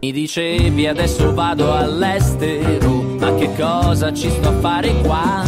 Mi 0.00 0.12
dicevi 0.12 0.86
adesso 0.86 1.34
vado 1.34 1.72
all'estero, 1.74 3.02
ma 3.18 3.34
che 3.34 3.50
cosa 3.56 4.12
ci 4.12 4.30
sto 4.30 4.48
a 4.48 4.58
fare 4.60 4.94
qua? 5.02 5.42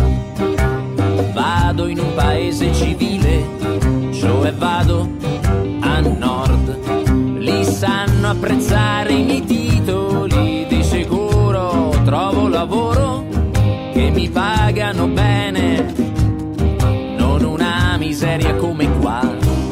Vado 1.33 1.87
in 1.87 1.99
un 1.99 2.15
paese 2.15 2.73
civile, 2.73 3.45
cioè 4.13 4.53
vado 4.53 5.09
a 5.81 6.01
nord. 6.01 7.39
Lì 7.39 7.65
sanno 7.65 8.31
apprezzare 8.31 9.13
i 9.13 9.25
miei 9.25 9.45
titoli, 9.45 10.67
di 10.69 10.83
sicuro 10.83 11.91
trovo 12.05 12.49
lavoro 12.49 13.25
che 13.93 14.11
mi 14.11 14.29
pagano 14.29 15.09
bene, 15.09 15.74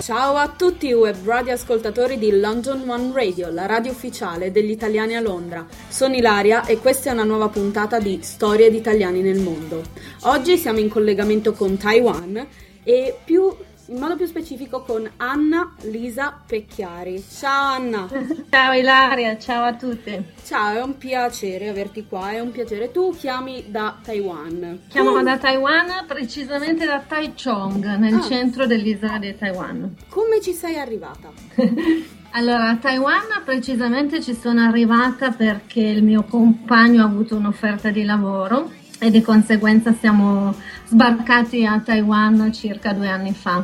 Ciao 0.02 0.34
a 0.34 0.48
tutti 0.48 0.88
i 0.88 0.94
web 0.94 1.24
radio 1.24 1.52
ascoltatori 1.52 2.18
di 2.18 2.36
London 2.40 2.82
One 2.88 3.12
Radio, 3.14 3.52
la 3.52 3.66
radio 3.66 3.92
ufficiale 3.92 4.50
degli 4.50 4.70
italiani 4.70 5.14
a 5.14 5.20
Londra. 5.20 5.64
Sono 5.88 6.16
Ilaria 6.16 6.66
e 6.66 6.78
questa 6.78 7.10
è 7.10 7.12
una 7.12 7.22
nuova 7.22 7.48
puntata 7.48 8.00
di 8.00 8.18
Storie 8.20 8.68
di 8.68 8.78
italiani 8.78 9.20
nel 9.20 9.38
mondo. 9.38 9.80
Oggi 10.22 10.56
siamo 10.56 10.80
in 10.80 10.88
collegamento 10.88 11.52
con 11.52 11.76
Taiwan 11.76 12.44
e 12.82 13.16
più 13.24 13.54
in 13.92 13.98
modo 13.98 14.16
più 14.16 14.24
specifico 14.24 14.80
con 14.80 15.08
Anna 15.18 15.74
Lisa 15.82 16.34
Pecchiari. 16.46 17.22
Ciao 17.22 17.74
Anna! 17.74 18.08
Ciao 18.48 18.72
Ilaria, 18.72 19.36
ciao 19.38 19.64
a 19.64 19.74
tutti! 19.74 20.18
Ciao, 20.42 20.78
è 20.78 20.82
un 20.82 20.96
piacere 20.96 21.68
averti 21.68 22.06
qua, 22.08 22.30
è 22.30 22.40
un 22.40 22.52
piacere. 22.52 22.90
Tu 22.90 23.14
chiami 23.14 23.64
da 23.68 23.98
Taiwan. 24.02 24.84
Chiamo 24.88 25.18
tu... 25.18 25.22
da 25.22 25.36
Taiwan, 25.36 26.06
precisamente 26.06 26.86
da 26.86 27.00
Taichung, 27.06 27.84
nel 27.96 28.14
ah. 28.14 28.22
centro 28.22 28.66
dell'isola 28.66 29.18
di 29.18 29.36
Taiwan. 29.36 29.94
Come 30.08 30.40
ci 30.40 30.52
sei 30.52 30.78
arrivata? 30.78 31.30
Allora, 32.34 32.70
a 32.70 32.76
Taiwan 32.76 33.42
precisamente 33.44 34.22
ci 34.22 34.32
sono 34.34 34.62
arrivata 34.62 35.32
perché 35.32 35.80
il 35.80 36.02
mio 36.02 36.22
compagno 36.22 37.02
ha 37.02 37.06
avuto 37.06 37.36
un'offerta 37.36 37.90
di 37.90 38.04
lavoro 38.04 38.70
e 38.98 39.10
di 39.10 39.20
conseguenza 39.20 39.92
siamo 39.92 40.54
sbarcati 40.86 41.66
a 41.66 41.78
Taiwan 41.80 42.50
circa 42.50 42.94
due 42.94 43.10
anni 43.10 43.34
fa. 43.34 43.62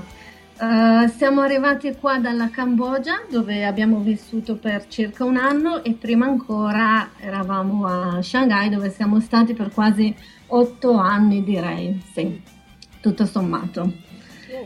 Uh, 0.61 1.09
siamo 1.11 1.43
arrivati 1.43 1.95
qua 1.95 2.19
dalla 2.19 2.51
Cambogia 2.51 3.23
dove 3.31 3.65
abbiamo 3.65 4.01
vissuto 4.01 4.57
per 4.57 4.89
circa 4.89 5.25
un 5.25 5.37
anno 5.37 5.85
e 5.85 5.93
prima 5.93 6.27
ancora 6.27 7.11
eravamo 7.21 7.87
a 7.87 8.21
Shanghai 8.21 8.69
dove 8.69 8.91
siamo 8.91 9.21
stati 9.21 9.55
per 9.55 9.71
quasi 9.71 10.13
otto 10.49 10.97
anni 10.97 11.45
direi, 11.45 12.03
sì, 12.13 12.43
tutto 13.01 13.25
sommato. 13.25 13.93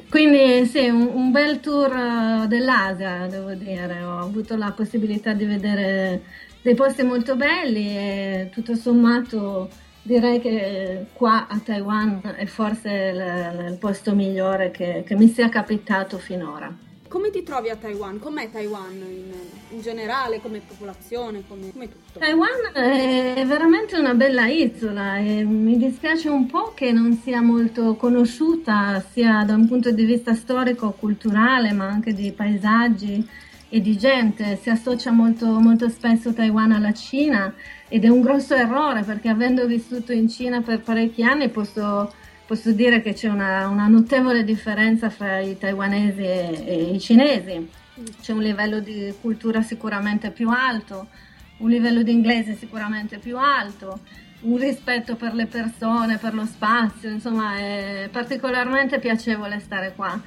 Quindi 0.09 0.65
sì, 0.65 0.89
un, 0.89 1.11
un 1.13 1.31
bel 1.31 1.61
tour 1.61 1.95
uh, 1.95 2.47
dell'Asia 2.47 3.27
devo 3.27 3.53
dire, 3.53 4.03
ho 4.03 4.19
avuto 4.19 4.57
la 4.57 4.73
possibilità 4.73 5.35
di 5.35 5.45
vedere 5.45 6.23
dei 6.63 6.75
posti 6.75 7.03
molto 7.03 7.37
belli 7.37 7.89
e 7.89 8.49
tutto 8.51 8.75
sommato 8.77 9.69
Direi 10.05 10.41
che 10.41 11.07
qua 11.13 11.47
a 11.47 11.61
Taiwan 11.61 12.35
è 12.37 12.45
forse 12.47 12.89
il, 12.91 13.71
il 13.71 13.79
posto 13.79 14.17
migliore 14.17 14.73
che, 14.73 15.05
che, 15.07 15.15
mi 15.15 15.29
sia 15.29 15.49
capitato 15.49 16.19
finora. 16.19 16.77
Come 17.07 17.31
ti 17.31 17.45
trovi 17.45 17.69
a 17.69 17.77
Taiwan? 17.77 18.19
Com'è 18.19 18.51
Taiwan 18.51 18.95
in, 18.95 19.33
in 19.71 19.81
generale, 19.81 20.41
come 20.41 20.61
popolazione, 20.67 21.45
come, 21.47 21.71
come, 21.71 21.89
tutto? 21.89 22.19
Taiwan 22.19 22.73
è 22.73 23.45
veramente 23.47 23.97
una 23.97 24.15
bella 24.15 24.49
isola 24.49 25.19
e 25.19 25.45
mi 25.45 25.77
dispiace 25.77 26.29
un 26.29 26.47
po' 26.47 26.73
che 26.75 26.91
non 26.91 27.21
sia 27.23 27.41
molto 27.41 27.95
conosciuta 27.95 29.05
sia 29.13 29.45
da 29.45 29.55
un 29.55 29.69
punto 29.69 29.93
di 29.93 30.05
vista 30.05 30.35
storico, 30.35 30.97
culturale, 30.99 31.73
ma 31.73 31.87
anche 31.87 32.13
di 32.13 32.33
paesaggi 32.33 33.29
e 33.75 33.81
di 33.81 33.97
gente. 33.97 34.59
Si 34.61 34.69
associa 34.69 35.11
molto, 35.13 35.47
molto 35.59 35.89
spesso 35.89 36.35
Taiwan 36.35 36.73
alla 36.73 36.93
Cina 36.93 37.55
ed 37.89 38.05
è 38.05 38.09
un 38.09 38.21
grosso 38.21 38.55
errore 38.55 39.03
perché 39.03 39.31
avendo 39.31 39.67
vissuto 39.67 40.13
in 40.13 40.29
Cina 40.29 40.61
per 40.61 40.83
parecchi 40.83 41.23
anni 41.23 41.49
posso, 41.49 42.13
posso 42.47 42.71
dire 42.73 43.01
che 43.01 43.15
c'è 43.15 43.29
una, 43.29 43.69
una, 43.69 43.87
notevole 43.87 44.45
differenza 44.45 45.09
fra 45.09 45.41
i 45.41 45.57
taiwanesi 45.57 46.21
e, 46.21 46.65
e 46.67 46.83
i 46.93 47.01
cinesi. 47.01 47.67
C'è 48.21 48.33
un 48.33 48.43
livello 48.43 48.79
di 48.81 49.15
cultura 49.23 49.63
sicuramente 49.63 50.31
più 50.33 50.51
alto, 50.51 51.09
un 51.59 51.71
livello 51.71 52.03
di 52.03 52.13
inglese 52.13 52.55
sicuramente 52.55 53.17
più 53.17 53.39
alto, 53.39 54.01
un 54.41 54.59
rispetto 54.59 55.17
per 55.17 55.33
le 55.33 55.47
persone, 55.47 56.19
per 56.19 56.35
lo 56.35 56.45
spazio, 56.45 57.09
insomma 57.09 57.57
è 57.57 58.09
particolarmente 58.13 58.99
piacevole 58.99 59.61
stare 59.61 59.95
qua. 59.95 60.21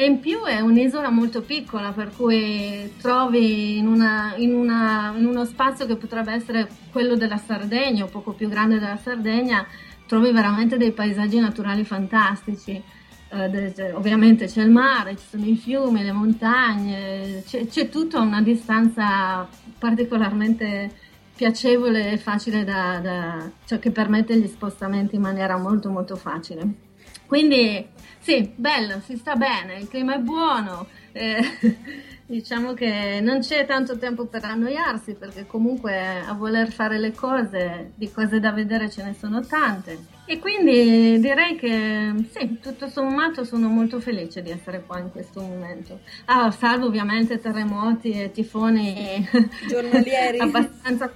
E 0.00 0.06
in 0.06 0.18
più 0.18 0.44
è 0.44 0.60
un'isola 0.60 1.10
molto 1.10 1.42
piccola, 1.42 1.92
per 1.92 2.10
cui 2.16 2.90
trovi 2.96 3.76
in, 3.76 3.86
una, 3.86 4.32
in, 4.36 4.54
una, 4.54 5.12
in, 5.14 5.26
uno 5.26 5.44
spazio 5.44 5.84
che 5.84 5.96
potrebbe 5.96 6.32
essere 6.32 6.66
quello 6.90 7.16
della 7.16 7.36
Sardegna 7.36 8.04
o 8.04 8.08
poco 8.08 8.32
più 8.32 8.48
grande 8.48 8.78
della 8.78 8.96
Sardegna, 8.96 9.66
trovi 10.06 10.32
veramente 10.32 10.78
dei 10.78 10.92
paesaggi 10.92 11.38
naturali 11.38 11.84
fantastici. 11.84 12.82
Eh, 13.28 13.92
ovviamente 13.92 14.46
c'è 14.46 14.62
il 14.62 14.70
mare, 14.70 15.18
ci 15.18 15.26
sono 15.28 15.44
i 15.44 15.56
fiumi, 15.56 16.02
le 16.02 16.12
montagne, 16.12 17.42
c'è, 17.46 17.66
c'è 17.66 17.90
tutto 17.90 18.16
a 18.16 18.22
una 18.22 18.40
distanza 18.40 19.46
particolarmente 19.78 20.90
piacevole 21.36 22.12
e 22.12 22.16
facile 22.16 22.64
da, 22.64 23.00
da, 23.02 23.50
cioè 23.66 23.78
che 23.78 23.90
permette 23.90 24.34
gli 24.38 24.46
spostamenti 24.46 25.16
in 25.16 25.20
maniera 25.20 25.58
molto 25.58 25.90
molto 25.90 26.16
facile. 26.16 26.88
Quindi 27.30 27.86
sì, 28.18 28.50
bello, 28.56 29.00
si 29.04 29.16
sta 29.16 29.36
bene, 29.36 29.78
il 29.78 29.86
clima 29.86 30.16
è 30.16 30.18
buono, 30.18 30.88
eh, 31.12 31.38
diciamo 32.26 32.74
che 32.74 33.20
non 33.22 33.38
c'è 33.38 33.64
tanto 33.66 33.98
tempo 33.98 34.26
per 34.26 34.44
annoiarsi 34.44 35.14
perché 35.14 35.46
comunque 35.46 36.24
a 36.26 36.32
voler 36.32 36.72
fare 36.72 36.98
le 36.98 37.12
cose, 37.12 37.92
di 37.94 38.10
cose 38.10 38.40
da 38.40 38.50
vedere 38.50 38.90
ce 38.90 39.04
ne 39.04 39.14
sono 39.14 39.46
tante. 39.46 40.06
E 40.24 40.40
quindi 40.40 41.20
direi 41.20 41.54
che 41.54 42.12
sì, 42.36 42.58
tutto 42.60 42.88
sommato 42.88 43.44
sono 43.44 43.68
molto 43.68 44.00
felice 44.00 44.42
di 44.42 44.50
essere 44.50 44.82
qua 44.84 44.98
in 44.98 45.12
questo 45.12 45.40
momento. 45.40 46.00
Ah, 46.24 46.50
salvo 46.50 46.86
ovviamente 46.86 47.38
terremoti 47.38 48.10
e 48.10 48.32
tifoni 48.32 49.24
giornalieri 49.68 50.38
abbastanza 50.42 51.12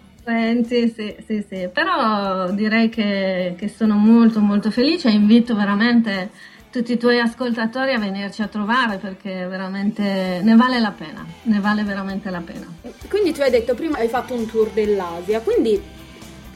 sì, 0.67 0.93
sì, 0.95 1.17
sì, 1.27 1.45
sì, 1.47 1.69
però 1.73 2.51
direi 2.51 2.89
che, 2.89 3.55
che 3.59 3.69
sono 3.69 3.97
molto 3.97 4.41
molto 4.41 4.71
felice 4.71 5.09
e 5.09 5.13
invito 5.13 5.55
veramente 5.55 6.31
tutti 6.71 6.93
i 6.93 6.97
tuoi 6.97 7.21
ascoltatori 7.21 7.93
a 7.93 7.99
venirci 7.99 8.43
a 8.43 8.49
trovare 8.49 8.97
perché 8.97 9.47
veramente 9.47 10.41
ne 10.43 10.57
vale 10.57 10.81
la 10.81 10.91
pena, 10.91 11.25
ne 11.43 11.61
vale 11.61 11.85
veramente 11.85 12.31
la 12.31 12.41
pena. 12.41 12.67
Quindi 13.09 13.33
tu 13.33 13.43
hai 13.43 13.51
detto 13.51 13.75
prima 13.75 13.99
hai 13.99 14.09
fatto 14.09 14.35
un 14.35 14.47
tour 14.47 14.71
dell'Asia, 14.71 15.41
quindi 15.41 15.81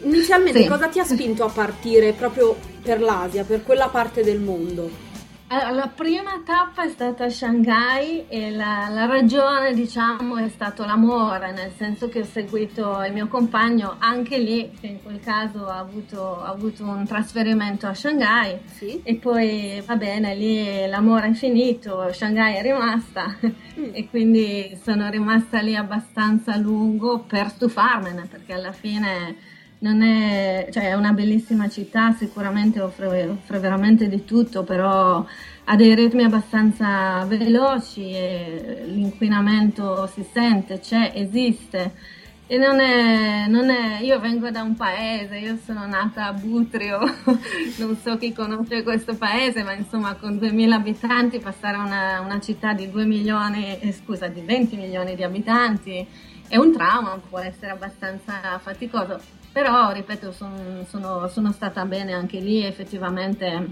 inizialmente 0.03 0.63
sì. 0.63 0.67
cosa 0.67 0.89
ti 0.89 0.99
ha 0.99 1.05
spinto 1.05 1.45
a 1.45 1.49
partire 1.51 2.13
proprio 2.15 2.57
per 2.83 3.01
l'Asia, 3.01 3.45
per 3.45 3.63
quella 3.63 3.89
parte 3.89 4.23
del 4.25 4.41
mondo? 4.41 5.07
La 5.51 5.91
prima 5.95 6.43
tappa 6.45 6.85
è 6.85 6.91
stata 6.91 7.31
Shanghai 7.31 8.27
e 8.29 8.51
la, 8.51 8.89
la, 8.91 9.07
ragione 9.07 9.73
diciamo 9.73 10.37
è 10.37 10.51
stato 10.51 10.85
l'amore, 10.85 11.53
nel 11.53 11.73
senso 11.75 12.11
che 12.11 12.21
ho 12.21 12.25
seguito 12.25 13.03
il 13.03 13.15
mio 13.15 13.29
compagno 13.29 13.97
anche 13.99 14.37
lì, 14.37 14.71
che 14.79 14.89
in 14.89 15.03
quel 15.03 15.21
caso 15.21 15.65
ha 15.65 15.79
avuto, 15.79 16.43
ha 16.43 16.51
avuto 16.51 16.85
un 16.85 17.07
trasferimento 17.07 17.87
a 17.87 17.95
Shanghai 17.95 18.59
sì. 18.67 19.01
e 19.03 19.15
poi 19.15 19.83
va 19.87 19.97
bene, 19.97 20.35
lì 20.35 20.87
l'amore 20.87 21.29
è 21.29 21.33
finito, 21.33 22.13
Shanghai 22.13 22.57
è 22.57 22.61
rimasta 22.61 23.39
mm. 23.43 23.89
e 23.93 24.07
quindi 24.11 24.79
sono 24.83 25.09
rimasta 25.09 25.61
lì 25.61 25.75
abbastanza 25.75 26.53
a 26.53 26.59
lungo 26.59 27.21
per 27.21 27.49
stufarmene 27.49 28.27
perché 28.31 28.53
alla 28.53 28.73
fine 28.73 29.57
è, 29.81 30.69
cioè 30.73 30.89
è 30.89 30.95
una 30.95 31.13
bellissima 31.13 31.69
città, 31.69 32.13
sicuramente 32.13 32.81
offre, 32.81 33.29
offre, 33.29 33.59
veramente 33.61 34.09
di 34.09 34.25
tutto, 34.25 34.65
però 34.65 35.25
ha 35.65 35.77
dei 35.77 35.95
ritmi 35.95 36.25
abbastanza 36.25 37.25
veloci 37.27 38.11
e 38.11 38.83
l'inquinamento 38.87 40.07
si 40.09 40.27
sente, 40.33 40.81
c'è, 40.81 41.13
esiste. 41.15 42.17
E 42.51 42.57
non 42.57 42.81
è, 42.81 43.47
non 43.47 43.69
è, 43.69 44.01
io 44.01 44.19
vengo 44.21 44.51
da 44.51 44.63
un 44.63 44.75
paese, 44.75 45.37
io 45.37 45.59
sono 45.63 45.87
nata 45.87 46.27
a 46.27 46.33
Butrio, 46.33 46.99
non 47.77 47.97
so 48.03 48.17
chi 48.17 48.33
conosce 48.33 48.83
questo 48.83 49.17
paese, 49.17 49.63
ma 49.63 49.75
insomma 49.75 50.15
con 50.15 50.39
2000 50.39 50.75
abitanti 50.75 51.41
passare 51.41 51.77
a 51.77 51.85
una, 51.85 52.21
una 52.21 52.41
città 52.41 52.73
di 52.73 52.91
2 52.91 53.05
milioni, 53.05 53.79
eh, 53.79 53.93
scusa, 53.93 54.29
di 54.29 54.41
20 54.41 54.77
milioni 54.77 55.15
di 55.15 55.23
abitanti 55.23 56.07
è 56.49 56.57
un 56.57 56.73
trauma, 56.73 57.21
può 57.29 57.39
essere 57.39 57.73
abbastanza 57.73 58.59
faticoso 58.59 59.21
però, 59.59 59.91
ripeto, 59.91 60.31
son, 60.31 60.87
sono, 60.89 61.27
sono, 61.27 61.51
stata 61.51 61.85
bene 61.85 62.13
anche 62.13 62.39
lì, 62.39 62.65
effettivamente 62.65 63.67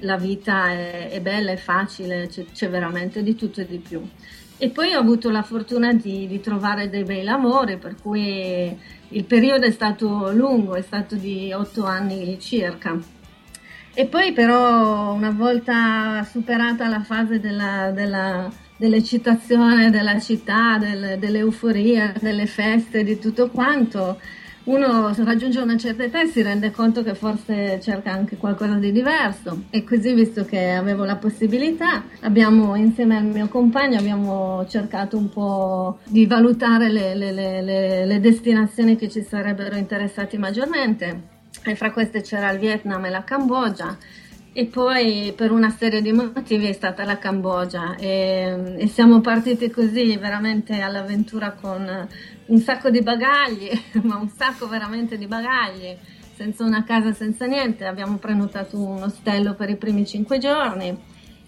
la 0.00 0.18
vita 0.18 0.70
è, 0.70 1.08
è 1.08 1.22
bella, 1.22 1.50
è 1.52 1.56
facile, 1.56 2.26
c'è, 2.28 2.44
c'è, 2.52 2.68
veramente 2.68 3.22
di 3.22 3.34
tutto 3.34 3.62
e 3.62 3.66
di 3.66 3.78
più. 3.78 4.06
E 4.58 4.68
poi 4.68 4.92
ho 4.92 5.00
avuto 5.00 5.30
la 5.30 5.42
fortuna 5.42 5.94
di, 5.94 6.26
di 6.26 6.40
trovare 6.40 6.90
dei 6.90 7.04
bei 7.04 7.22
lavori, 7.22 7.78
per 7.78 7.94
cui 7.98 8.78
il 9.08 9.24
periodo 9.24 9.64
è 9.64 9.70
stato 9.70 10.30
lungo, 10.30 10.74
è 10.74 10.82
stato 10.82 11.14
di 11.14 11.54
otto 11.54 11.86
anni 11.86 12.38
circa. 12.38 13.00
E 13.94 14.04
poi 14.04 14.34
però 14.34 15.14
una 15.14 15.30
volta 15.30 16.22
superata 16.30 16.86
la 16.86 17.00
fase 17.02 17.40
della, 17.40 17.92
della 17.92 18.50
dell'eccitazione 18.78 19.90
della 19.90 20.18
città, 20.20 20.78
del, 20.78 21.18
dell'euforia, 21.18 22.14
delle 22.18 22.46
feste, 22.46 23.02
di 23.02 23.18
tutto 23.18 23.50
quanto, 23.50 24.20
uno 24.68 25.14
raggiunge 25.24 25.60
una 25.60 25.76
certa 25.76 26.04
età 26.04 26.22
e 26.22 26.26
si 26.26 26.42
rende 26.42 26.70
conto 26.70 27.02
che 27.02 27.14
forse 27.14 27.80
cerca 27.80 28.12
anche 28.12 28.36
qualcosa 28.36 28.74
di 28.74 28.92
diverso. 28.92 29.64
E 29.70 29.82
così 29.82 30.12
visto 30.12 30.44
che 30.44 30.72
avevo 30.72 31.04
la 31.04 31.16
possibilità 31.16 32.04
abbiamo 32.20 32.74
insieme 32.76 33.16
al 33.16 33.24
mio 33.24 33.48
compagno 33.48 33.98
abbiamo 33.98 34.66
cercato 34.68 35.16
un 35.16 35.30
po' 35.30 35.98
di 36.04 36.26
valutare 36.26 36.90
le, 36.90 37.14
le, 37.14 37.32
le, 37.32 38.04
le 38.04 38.20
destinazioni 38.20 38.96
che 38.96 39.08
ci 39.08 39.22
sarebbero 39.22 39.76
interessati 39.76 40.36
maggiormente. 40.36 41.36
E 41.64 41.74
fra 41.74 41.90
queste 41.90 42.20
c'era 42.20 42.50
il 42.50 42.58
Vietnam 42.58 43.04
e 43.06 43.10
la 43.10 43.24
Cambogia 43.24 43.96
e 44.58 44.66
poi 44.66 45.32
per 45.36 45.52
una 45.52 45.70
serie 45.70 46.02
di 46.02 46.10
motivi 46.10 46.66
è 46.66 46.72
stata 46.72 47.04
la 47.04 47.16
Cambogia. 47.16 47.94
E, 47.94 48.74
e, 48.76 48.88
siamo 48.88 49.20
partiti 49.20 49.70
così 49.70 50.16
veramente 50.16 50.80
all'avventura 50.80 51.52
con 51.52 52.08
un 52.46 52.58
sacco 52.58 52.90
di 52.90 53.00
bagagli, 53.00 53.70
ma 54.02 54.16
un 54.16 54.28
sacco 54.28 54.66
veramente 54.66 55.16
di 55.16 55.28
bagagli, 55.28 55.96
senza 56.34 56.64
una 56.64 56.82
casa, 56.82 57.12
senza 57.12 57.46
niente. 57.46 57.84
Abbiamo 57.84 58.16
prenotato 58.16 58.80
un 58.80 59.00
ostello 59.00 59.54
per 59.54 59.70
i 59.70 59.76
primi 59.76 60.04
cinque 60.04 60.38
giorni. 60.38 60.88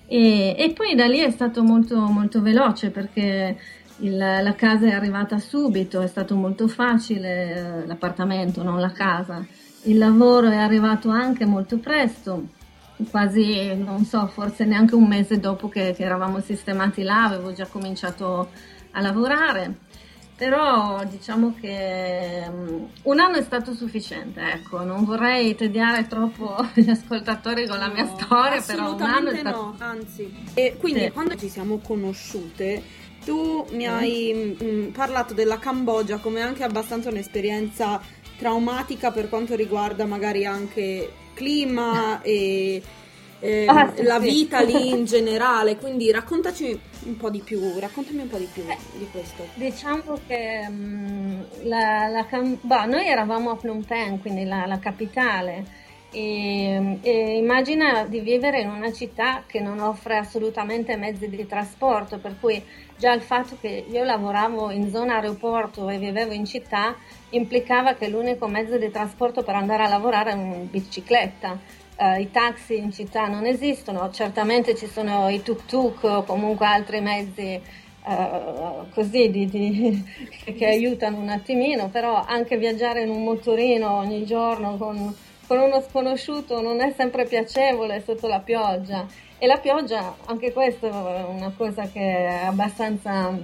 E, 0.07 0.55
e 0.57 0.73
poi 0.73 0.95
da 0.95 1.07
lì 1.07 1.19
è 1.19 1.31
stato 1.33 1.65
molto, 1.65 1.97
molto 1.97 2.41
veloce 2.41 2.91
perché 2.91 3.59
il, 4.03 4.17
la 4.17 4.55
casa 4.55 4.87
è 4.87 4.93
arrivata 4.93 5.41
subito, 5.41 6.01
è 6.01 6.07
stato 6.07 6.37
molto 6.37 6.69
facile, 6.69 7.85
l'appartamento, 7.87 8.63
non 8.63 8.79
la 8.79 8.93
casa. 8.93 9.45
Il 9.87 9.99
lavoro 9.99 10.49
è 10.49 10.59
arrivato 10.59 11.09
anche 11.09 11.45
molto 11.45 11.79
presto 11.79 12.59
quasi, 13.11 13.75
non 13.77 14.05
so, 14.05 14.27
forse 14.27 14.65
neanche 14.65 14.95
un 14.95 15.07
mese 15.07 15.39
dopo 15.39 15.69
che, 15.69 15.93
che 15.97 16.03
eravamo 16.03 16.41
sistemati 16.41 17.03
là, 17.03 17.25
avevo 17.25 17.53
già 17.53 17.67
cominciato 17.67 18.51
a 18.93 19.01
lavorare 19.01 19.89
però 20.41 21.05
diciamo 21.05 21.55
che 21.61 22.47
um, 22.49 22.89
un 23.03 23.21
anno 23.21 23.37
è 23.37 23.43
stato 23.43 23.75
sufficiente, 23.75 24.41
ecco, 24.41 24.83
non 24.83 25.05
vorrei 25.05 25.55
tediare 25.55 26.07
troppo 26.07 26.67
gli 26.73 26.89
ascoltatori 26.89 27.67
con 27.69 27.77
la 27.77 27.89
no, 27.89 27.93
mia 27.93 28.07
storia, 28.07 28.63
però 28.63 28.95
un 28.95 29.03
anno 29.03 29.29
è 29.29 29.37
stato... 29.37 29.57
no, 29.61 29.75
anzi. 29.77 30.35
E 30.55 30.77
quindi 30.79 31.01
sì. 31.01 31.11
quando 31.11 31.37
ci 31.37 31.51
siamo 31.51 31.77
conosciute, 31.81 32.83
tu 33.23 33.67
mi 33.73 33.87
hai 33.87 34.57
mh, 34.59 34.65
mm, 34.65 34.87
parlato 34.93 35.35
della 35.35 35.59
Cambogia 35.59 36.17
come 36.17 36.41
anche 36.41 36.65
abbastanza 36.65 37.11
un'esperienza 37.11 38.01
traumatica 38.39 39.11
per 39.11 39.29
quanto 39.29 39.55
riguarda 39.55 40.07
magari 40.07 40.47
anche 40.47 41.13
clima 41.41 42.21
e 42.21 42.83
eh, 43.41 43.65
ah, 43.67 43.91
sì, 43.95 44.03
la 44.03 44.19
vita 44.19 44.61
sì. 44.61 44.67
lì 44.67 44.91
in 44.91 45.07
generale, 45.07 45.77
quindi 45.77 46.11
raccontaci 46.11 46.79
un 47.05 47.17
po' 47.17 47.31
di 47.31 47.41
più, 47.41 47.79
raccontami 47.79 48.21
un 48.21 48.29
po' 48.29 48.37
di 48.37 48.49
più 48.53 48.63
eh, 48.69 48.77
di 48.99 49.09
questo. 49.11 49.47
Diciamo 49.55 50.21
che 50.27 50.67
um, 50.69 51.47
la, 51.63 52.09
la, 52.09 52.27
bah, 52.61 52.85
noi 52.85 53.07
eravamo 53.07 53.51
a 53.51 53.57
Phnom 53.57 53.83
Penh, 53.83 54.21
quindi 54.21 54.45
la, 54.45 54.67
la 54.67 54.79
capitale, 54.79 55.65
e, 56.13 56.99
e, 57.03 57.37
immagina 57.37 58.05
di 58.05 58.21
vivere 58.21 58.61
in 58.61 58.69
una 58.69 58.93
città 58.93 59.45
che 59.47 59.61
non 59.61 59.79
offre 59.79 60.17
assolutamente 60.17 60.97
mezzi 60.97 61.29
di 61.29 61.47
trasporto, 61.47 62.19
per 62.19 62.37
cui 62.41 62.63
già 62.97 63.13
il 63.13 63.23
fatto 63.23 63.57
che 63.61 63.85
io 63.89 64.05
lavoravo 64.05 64.71
in 64.71 64.91
zona 64.91 65.15
aeroporto 65.15 65.89
e 65.89 65.99
vivevo 65.99 66.33
in 66.33 66.45
città 66.45 66.97
implicava 67.31 67.95
che 67.95 68.09
l'unico 68.09 68.49
mezzo 68.49 68.77
di 68.77 68.91
trasporto 68.91 69.43
per 69.43 69.55
andare 69.55 69.85
a 69.85 69.89
lavorare 69.89 70.31
era 70.31 70.41
una 70.41 70.57
bicicletta. 70.57 71.59
Uh, 71.97 72.19
I 72.19 72.31
taxi 72.31 72.79
in 72.79 72.91
città 72.93 73.27
non 73.27 73.45
esistono, 73.45 74.11
certamente 74.11 74.75
ci 74.75 74.87
sono 74.87 75.29
i 75.29 75.43
tuk-tuk 75.43 76.03
o 76.05 76.25
comunque 76.25 76.67
altri 76.67 77.01
mezzi 77.01 77.61
uh, 78.05 78.89
così 78.95 79.31
di, 79.31 79.47
di, 79.47 80.05
che 80.57 80.67
aiutano 80.67 81.19
un 81.19 81.29
attimino, 81.29 81.89
però 81.89 82.25
anche 82.27 82.57
viaggiare 82.57 83.03
in 83.03 83.11
un 83.11 83.23
motorino 83.23 83.99
ogni 83.99 84.25
giorno 84.25 84.79
con, 84.79 85.15
con 85.51 85.59
uno 85.59 85.81
sconosciuto 85.81 86.61
non 86.61 86.81
è 86.81 86.93
sempre 86.97 87.25
piacevole 87.25 88.01
sotto 88.07 88.29
la 88.29 88.39
pioggia. 88.39 89.05
E 89.37 89.49
la 89.49 89.59
pioggia, 89.59 90.15
anche 90.27 90.53
questa 90.53 90.87
è 90.87 91.25
una 91.25 91.53
cosa 91.57 91.89
che 91.89 92.01
è 92.01 92.45
abbastanza 92.45 93.37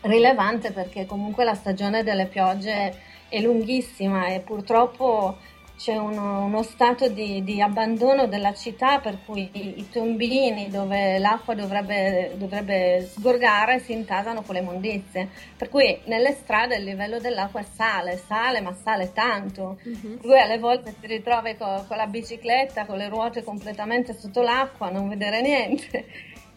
rilevante 0.00 0.72
perché 0.72 1.06
comunque 1.06 1.44
la 1.44 1.54
stagione 1.54 2.02
delle 2.02 2.26
piogge 2.26 2.98
è 3.28 3.40
lunghissima 3.40 4.26
e 4.26 4.40
purtroppo 4.40 5.36
c'è 5.76 5.96
uno, 5.96 6.44
uno 6.44 6.62
stato 6.62 7.08
di, 7.08 7.42
di, 7.42 7.60
abbandono 7.60 8.26
della 8.26 8.54
città 8.54 9.00
per 9.00 9.18
cui 9.24 9.48
i, 9.52 9.80
i 9.80 9.88
tombini 9.90 10.68
dove 10.68 11.18
l'acqua 11.18 11.54
dovrebbe, 11.54 12.34
dovrebbe, 12.36 13.08
sgorgare 13.10 13.80
si 13.80 13.92
intasano 13.92 14.42
con 14.42 14.54
le 14.54 14.62
mondizie. 14.62 15.28
Per 15.56 15.68
cui 15.68 16.00
nelle 16.04 16.32
strade 16.32 16.76
il 16.76 16.84
livello 16.84 17.18
dell'acqua 17.18 17.62
sale, 17.62 18.16
sale, 18.16 18.60
ma 18.60 18.72
sale 18.72 19.12
tanto. 19.12 19.78
Uh-huh. 19.82 20.18
Cui 20.18 20.40
alle 20.40 20.58
volte 20.58 20.94
ti 21.00 21.06
ritrovi 21.08 21.56
con, 21.56 21.84
con 21.88 21.96
la 21.96 22.06
bicicletta, 22.06 22.86
con 22.86 22.96
le 22.96 23.08
ruote 23.08 23.42
completamente 23.42 24.14
sotto 24.16 24.42
l'acqua, 24.42 24.90
non 24.90 25.08
vedere 25.08 25.40
niente. 25.42 26.06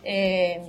E, 0.02 0.62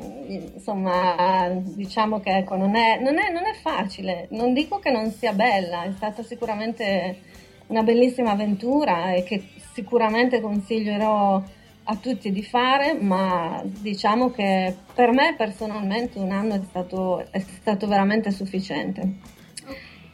insomma, 0.54 1.48
diciamo 1.52 2.18
che 2.18 2.38
ecco, 2.38 2.56
non, 2.56 2.74
è, 2.74 2.98
non, 2.98 3.18
è, 3.18 3.30
non 3.30 3.44
è 3.44 3.52
facile, 3.52 4.26
non 4.30 4.52
dico 4.52 4.80
che 4.80 4.90
non 4.90 5.12
sia 5.12 5.32
bella, 5.32 5.84
è 5.84 5.92
stata 5.92 6.24
sicuramente 6.24 7.46
una 7.68 7.82
bellissima 7.82 8.32
avventura 8.32 9.12
e 9.12 9.22
che 9.22 9.42
sicuramente 9.72 10.40
consiglierò 10.40 11.42
a 11.90 11.96
tutti 11.96 12.30
di 12.30 12.42
fare, 12.42 12.94
ma 12.94 13.62
diciamo 13.64 14.30
che 14.30 14.74
per 14.92 15.10
me 15.12 15.34
personalmente 15.36 16.18
un 16.18 16.32
anno 16.32 16.54
è 16.54 16.60
stato, 16.68 17.24
è 17.30 17.38
stato 17.38 17.86
veramente 17.86 18.30
sufficiente. 18.30 19.36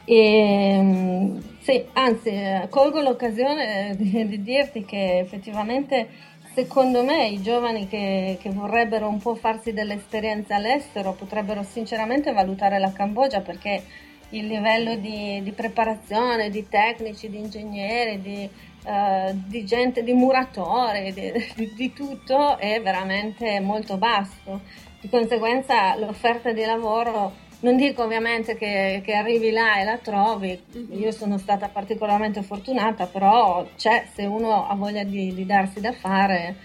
E, 0.05 1.33
sì, 1.59 1.83
anzi, 1.93 2.31
colgo 2.69 3.01
l'occasione 3.01 3.95
di, 3.97 4.25
di 4.27 4.41
dirti 4.41 4.85
che 4.85 5.19
effettivamente 5.19 6.07
secondo 6.53 7.03
me 7.03 7.27
i 7.27 7.41
giovani 7.41 7.87
che, 7.87 8.37
che, 8.39 8.49
vorrebbero 8.51 9.09
un 9.09 9.17
po' 9.17 9.35
farsi 9.35 9.73
delle 9.73 9.95
esperienze 9.95 10.53
all'estero 10.53 11.11
potrebbero 11.11 11.63
sinceramente 11.63 12.31
valutare 12.31 12.79
la 12.79 12.93
Cambogia 12.93 13.41
perché 13.41 13.83
il 14.29 14.47
livello 14.47 14.95
di, 14.95 15.41
di 15.43 15.51
preparazione 15.51 16.49
di 16.49 16.67
tecnici, 16.67 17.29
di 17.29 17.37
ingegneri, 17.37 18.21
di, 18.21 18.49
uh, 18.85 19.31
di 19.45 19.65
gente, 19.65 20.03
di 20.03 20.13
muratori, 20.13 21.13
di, 21.13 21.73
di, 21.75 21.93
tutto 21.93 22.57
è 22.57 22.81
veramente 22.81 23.59
molto 23.59 23.97
basso. 23.97 24.61
Di 24.99 25.09
conseguenza 25.09 25.95
l'offerta 25.97 26.51
di 26.51 26.63
lavoro 26.65 27.43
non 27.59 27.77
dico 27.77 28.03
ovviamente 28.03 28.55
che, 28.57 29.01
che, 29.03 29.13
arrivi 29.13 29.51
là 29.51 29.79
e 29.79 29.83
la 29.85 29.97
trovi, 29.97 30.61
mm-hmm. 30.77 31.01
io 31.01 31.11
sono 31.11 31.37
stata 31.37 31.69
particolarmente 31.69 32.43
fortunata, 32.43 33.07
però 33.07 33.65
c'è, 33.75 34.07
se 34.13 34.25
uno 34.25 34.67
ha 34.67 34.75
voglia 34.75 35.03
di, 35.03 35.33
di 35.33 35.45
darsi 35.45 35.79
da 35.79 35.91
fare, 35.91 36.55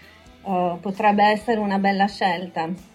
uh, 0.42 0.78
potrebbe 0.80 1.24
essere 1.24 1.60
una 1.60 1.78
bella 1.78 2.06
scelta. 2.06 2.89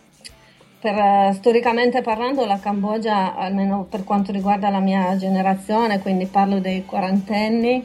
Per, 0.80 0.94
uh, 0.94 1.34
storicamente 1.34 2.02
parlando, 2.02 2.46
la 2.46 2.60
Cambogia, 2.60 3.36
almeno 3.36 3.86
per 3.90 4.04
quanto 4.04 4.32
riguarda 4.32 4.70
la 4.70 4.80
mia 4.80 5.16
generazione, 5.18 6.00
quindi 6.00 6.26
parlo 6.26 6.60
dei 6.60 6.86
quarantenni, 6.86 7.84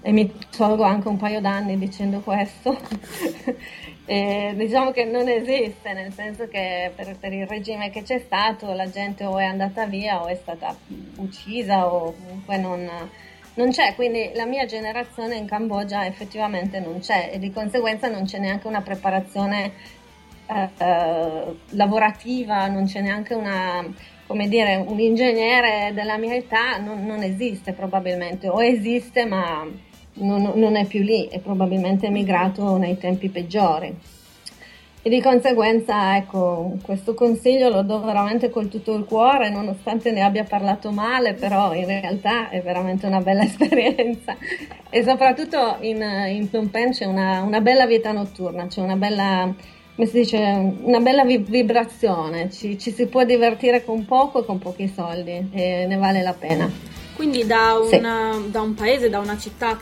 e 0.00 0.12
mi 0.12 0.32
tolgo 0.56 0.84
anche 0.84 1.08
un 1.08 1.16
paio 1.16 1.40
d'anni 1.40 1.76
dicendo 1.76 2.20
questo, 2.20 2.76
E 4.10 4.54
diciamo 4.56 4.90
che 4.90 5.04
non 5.04 5.28
esiste, 5.28 5.92
nel 5.92 6.14
senso 6.14 6.48
che 6.48 6.90
per, 6.96 7.14
per, 7.20 7.30
il 7.30 7.46
regime 7.46 7.90
che 7.90 8.02
c'è 8.02 8.18
stato 8.18 8.72
la 8.72 8.88
gente 8.88 9.22
o 9.26 9.38
è 9.38 9.44
andata 9.44 9.84
via 9.84 10.22
o 10.22 10.28
è 10.28 10.34
stata 10.34 10.74
uccisa 11.16 11.92
o 11.92 12.14
comunque 12.14 12.56
non, 12.56 12.88
non 13.52 13.70
c'è, 13.70 13.94
quindi 13.94 14.30
la 14.32 14.46
mia 14.46 14.64
generazione 14.64 15.36
in 15.36 15.46
Cambogia 15.46 16.06
effettivamente 16.06 16.80
non 16.80 17.00
c'è 17.00 17.28
e 17.34 17.38
di 17.38 17.52
conseguenza 17.52 18.08
non 18.08 18.24
c'è 18.24 18.38
neanche 18.38 18.66
una 18.66 18.80
preparazione 18.80 19.72
eh, 20.48 21.56
lavorativa, 21.70 22.66
non 22.68 22.84
c'è 22.84 23.00
neanche 23.00 23.34
una, 23.34 23.84
come 24.26 24.48
dire, 24.48 24.76
un 24.76 24.98
ingegnere 24.98 25.92
della 25.94 26.18
mia 26.18 26.34
età, 26.34 26.78
non, 26.78 27.04
non 27.04 27.22
esiste 27.22 27.72
probabilmente, 27.72 28.48
o 28.48 28.62
esiste 28.62 29.24
ma 29.24 29.66
non, 30.14 30.52
non 30.54 30.76
è 30.76 30.84
più 30.86 31.02
lì, 31.02 31.26
è 31.28 31.38
probabilmente 31.40 32.06
emigrato 32.06 32.76
nei 32.76 32.98
tempi 32.98 33.28
peggiori. 33.28 34.16
E 35.00 35.10
di 35.10 35.20
conseguenza, 35.20 36.16
ecco, 36.16 36.76
questo 36.82 37.14
consiglio 37.14 37.68
lo 37.68 37.82
do 37.82 38.00
veramente 38.00 38.50
con 38.50 38.68
tutto 38.68 38.94
il 38.94 39.04
cuore, 39.04 39.48
nonostante 39.48 40.10
ne 40.10 40.22
abbia 40.22 40.42
parlato 40.42 40.90
male, 40.90 41.34
però 41.34 41.72
in 41.72 41.86
realtà 41.86 42.48
è 42.48 42.60
veramente 42.60 43.06
una 43.06 43.20
bella 43.20 43.44
esperienza. 43.44 44.36
E 44.90 45.02
soprattutto 45.04 45.76
in, 45.80 46.02
in 46.28 46.50
Phnom 46.50 46.66
Penh 46.66 46.92
c'è 46.92 47.04
una, 47.04 47.42
una, 47.42 47.60
bella 47.60 47.86
vita 47.86 48.10
notturna, 48.10 48.66
c'è 48.66 48.80
una 48.80 48.96
bella, 48.96 49.54
come 49.98 50.10
si 50.10 50.18
dice, 50.20 50.36
una 50.82 51.00
bella 51.00 51.24
vibrazione, 51.24 52.52
ci, 52.52 52.78
ci 52.78 52.92
si 52.92 53.06
può 53.06 53.24
divertire 53.24 53.84
con 53.84 54.04
poco 54.04 54.42
e 54.42 54.44
con 54.44 54.58
pochi 54.58 54.86
soldi 54.86 55.48
e 55.50 55.86
ne 55.88 55.96
vale 55.96 56.22
la 56.22 56.34
pena. 56.34 56.70
Quindi 57.16 57.44
da, 57.44 57.72
una, 57.72 58.32
sì. 58.32 58.50
da, 58.52 58.60
un 58.60 58.74
paese, 58.74 59.10
da 59.10 59.18
una 59.18 59.36
città 59.36 59.74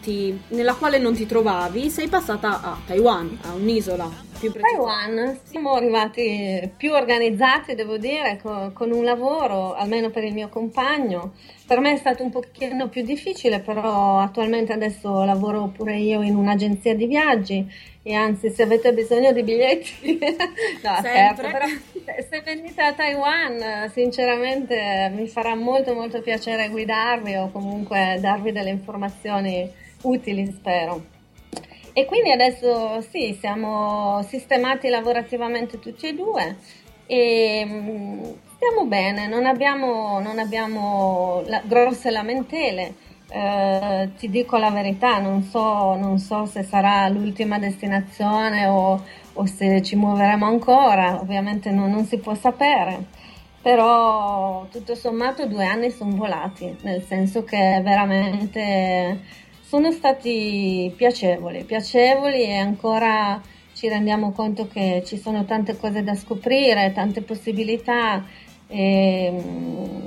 ti, 0.00 0.40
nella 0.48 0.72
quale 0.72 0.96
non 0.96 1.12
ti 1.12 1.26
trovavi, 1.26 1.90
sei 1.90 2.08
passata 2.08 2.62
a 2.62 2.78
Taiwan, 2.86 3.38
a 3.42 3.52
un'isola 3.52 4.10
più 4.50 4.60
Taiwan 4.60 5.38
siamo 5.44 5.72
arrivati 5.74 6.70
più 6.76 6.92
organizzati, 6.92 7.74
devo 7.74 7.96
dire, 7.96 8.38
con, 8.42 8.72
con, 8.72 8.92
un 8.92 9.04
lavoro, 9.04 9.74
almeno 9.74 10.10
per 10.10 10.24
il 10.24 10.32
mio 10.32 10.48
compagno. 10.48 11.34
Per 11.66 11.80
me 11.80 11.92
è 11.92 11.96
stato 11.96 12.22
un 12.22 12.30
pochino 12.30 12.88
più 12.88 13.02
difficile, 13.02 13.60
però 13.60 14.18
attualmente 14.18 14.72
adesso 14.72 15.24
lavoro 15.24 15.68
pure 15.68 15.96
io 15.96 16.22
in 16.22 16.36
un'agenzia 16.36 16.94
di 16.94 17.06
viaggi 17.06 17.66
e 18.02 18.12
anzi 18.12 18.50
se 18.50 18.62
avete 18.62 18.92
bisogno 18.92 19.32
di 19.32 19.42
biglietti, 19.42 20.18
no 20.82 20.96
scherzo, 20.98 21.42
però 21.42 21.66
se 22.28 22.42
venite 22.44 22.82
a 22.82 22.92
Taiwan 22.92 23.90
sinceramente 23.90 25.10
mi 25.14 25.26
farà 25.26 25.54
molto 25.54 25.94
molto 25.94 26.20
piacere 26.20 26.68
guidarvi 26.68 27.36
o 27.36 27.50
comunque 27.50 28.18
darvi 28.20 28.52
delle 28.52 28.70
informazioni 28.70 29.70
utili, 30.02 30.52
spero. 30.52 31.13
E 31.96 32.06
quindi 32.06 32.32
adesso 32.32 33.00
sì, 33.02 33.36
siamo 33.38 34.20
sistemati 34.24 34.88
lavorativamente 34.88 35.78
tutti 35.78 36.08
e 36.08 36.14
due 36.14 36.56
e 37.06 37.64
mm, 37.64 38.22
stiamo 38.56 38.84
bene, 38.86 39.28
non 39.28 39.46
abbiamo, 39.46 40.18
non 40.18 40.40
abbiamo 40.40 41.42
la, 41.46 41.62
grosse 41.64 42.10
lamentele. 42.10 42.94
Eh, 43.28 44.10
ti 44.16 44.28
dico 44.28 44.56
la 44.56 44.70
verità, 44.70 45.18
non 45.20 45.42
so, 45.42 45.94
non 45.94 46.18
so 46.18 46.46
se 46.46 46.64
sarà 46.64 47.08
l'ultima 47.08 47.60
destinazione 47.60 48.66
o, 48.66 49.00
o, 49.32 49.46
se 49.46 49.80
ci 49.82 49.94
muoveremo 49.94 50.46
ancora, 50.46 51.20
ovviamente 51.20 51.70
non, 51.70 51.90
non 51.90 52.04
si 52.06 52.18
può 52.18 52.34
sapere 52.34 53.22
però 53.64 54.66
tutto 54.70 54.94
sommato 54.94 55.46
due 55.46 55.64
anni 55.64 55.90
sono 55.90 56.14
volati, 56.16 56.76
nel 56.82 57.02
senso 57.02 57.44
che 57.44 57.80
veramente 57.82 59.20
sono 59.74 59.90
stati 59.90 60.92
piacevoli, 60.94 61.64
piacevoli 61.64 62.44
e 62.44 62.58
ancora 62.58 63.42
ci 63.72 63.88
rendiamo 63.88 64.30
conto 64.30 64.68
che 64.68 65.02
ci 65.04 65.18
sono 65.18 65.44
tante 65.46 65.76
cose 65.76 66.04
da 66.04 66.14
scoprire, 66.14 66.92
tante 66.94 67.22
possibilità 67.22 68.24
e, 68.68 69.34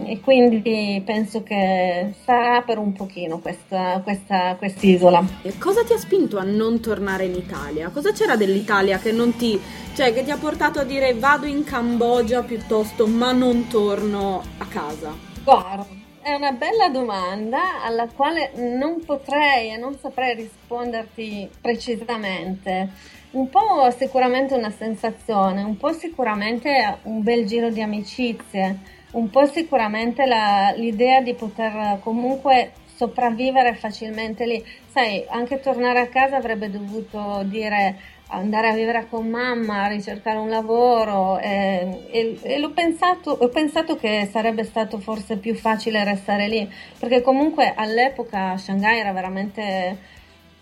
e 0.06 0.20
quindi 0.22 1.02
penso 1.06 1.44
che 1.44 2.14
sarà 2.24 2.62
per 2.62 2.78
un 2.78 2.94
pochino 2.94 3.40
questa, 3.40 4.00
questa 4.06 4.56
quest'isola. 4.58 5.22
E 5.42 5.58
cosa 5.58 5.84
ti 5.84 5.92
ha 5.92 5.98
spinto 5.98 6.38
a 6.38 6.44
non 6.44 6.80
tornare 6.80 7.26
in 7.26 7.36
Italia? 7.36 7.90
Cosa 7.90 8.14
c'era 8.14 8.38
dell'Italia 8.38 9.00
che 9.00 9.12
non 9.12 9.36
ti, 9.36 9.60
cioè 9.96 10.14
che 10.14 10.24
ti 10.24 10.32
ha 10.32 10.38
portato 10.38 10.80
a 10.80 10.86
dire 10.86 11.14
vado 11.14 11.46
in 11.46 11.66
Cambogia 11.66 12.42
piuttosto 12.42 13.06
ma 13.06 13.34
non 13.34 13.68
torno 13.68 14.42
a 14.60 14.66
casa? 14.66 15.14
Guarda, 15.44 16.07
è 16.28 16.34
una 16.34 16.52
bella 16.52 16.90
domanda 16.90 17.82
alla 17.82 18.10
quale 18.14 18.52
non 18.56 19.00
potrei 19.06 19.72
e 19.72 19.78
non 19.78 19.98
saprei 19.98 20.36
risponderti 20.36 21.50
precisamente. 21.62 22.90
Un 23.32 23.50
po' 23.50 23.90
sicuramente 23.96 24.54
una 24.54 24.70
sensazione, 24.70 25.64
un 25.64 25.78
po' 25.78 25.94
sicuramente 25.94 26.98
un 27.04 27.24
bel 27.24 27.46
giro 27.46 27.70
di 27.70 27.82
amicizie, 27.82 28.78
un 29.12 29.30
po' 29.30 29.46
sicuramente 29.46 30.26
la, 30.26 30.74
l'idea 30.76 31.22
di 31.22 31.34
poter 31.34 32.00
comunque 32.02 32.74
sopravvivere 32.94 33.76
facilmente 33.76 34.46
lì. 34.46 34.62
Sai, 34.88 35.24
anche 35.30 35.62
tornare 35.62 36.00
a 36.02 36.08
casa 36.08 36.36
avrebbe 36.36 36.70
dovuto 36.70 37.42
dire 37.46 38.17
andare 38.30 38.70
a 38.70 38.74
vivere 38.74 39.08
con 39.10 39.28
mamma, 39.28 39.88
ricercare 39.88 40.38
un 40.38 40.50
lavoro 40.50 41.40
e, 41.40 42.06
e, 42.12 42.40
e 42.42 42.70
pensato, 42.74 43.32
ho 43.32 43.48
pensato 43.50 43.96
che 43.96 44.28
sarebbe 44.32 44.64
stato 44.64 45.00
forse 45.00 45.38
più 45.38 45.56
facile 45.56 46.04
restare 46.04 46.48
lì, 46.48 46.70
perché 47.00 47.22
comunque 47.22 47.74
all'epoca 47.76 48.58
Shanghai 48.58 49.00
era 49.00 49.14
veramente 49.14 49.98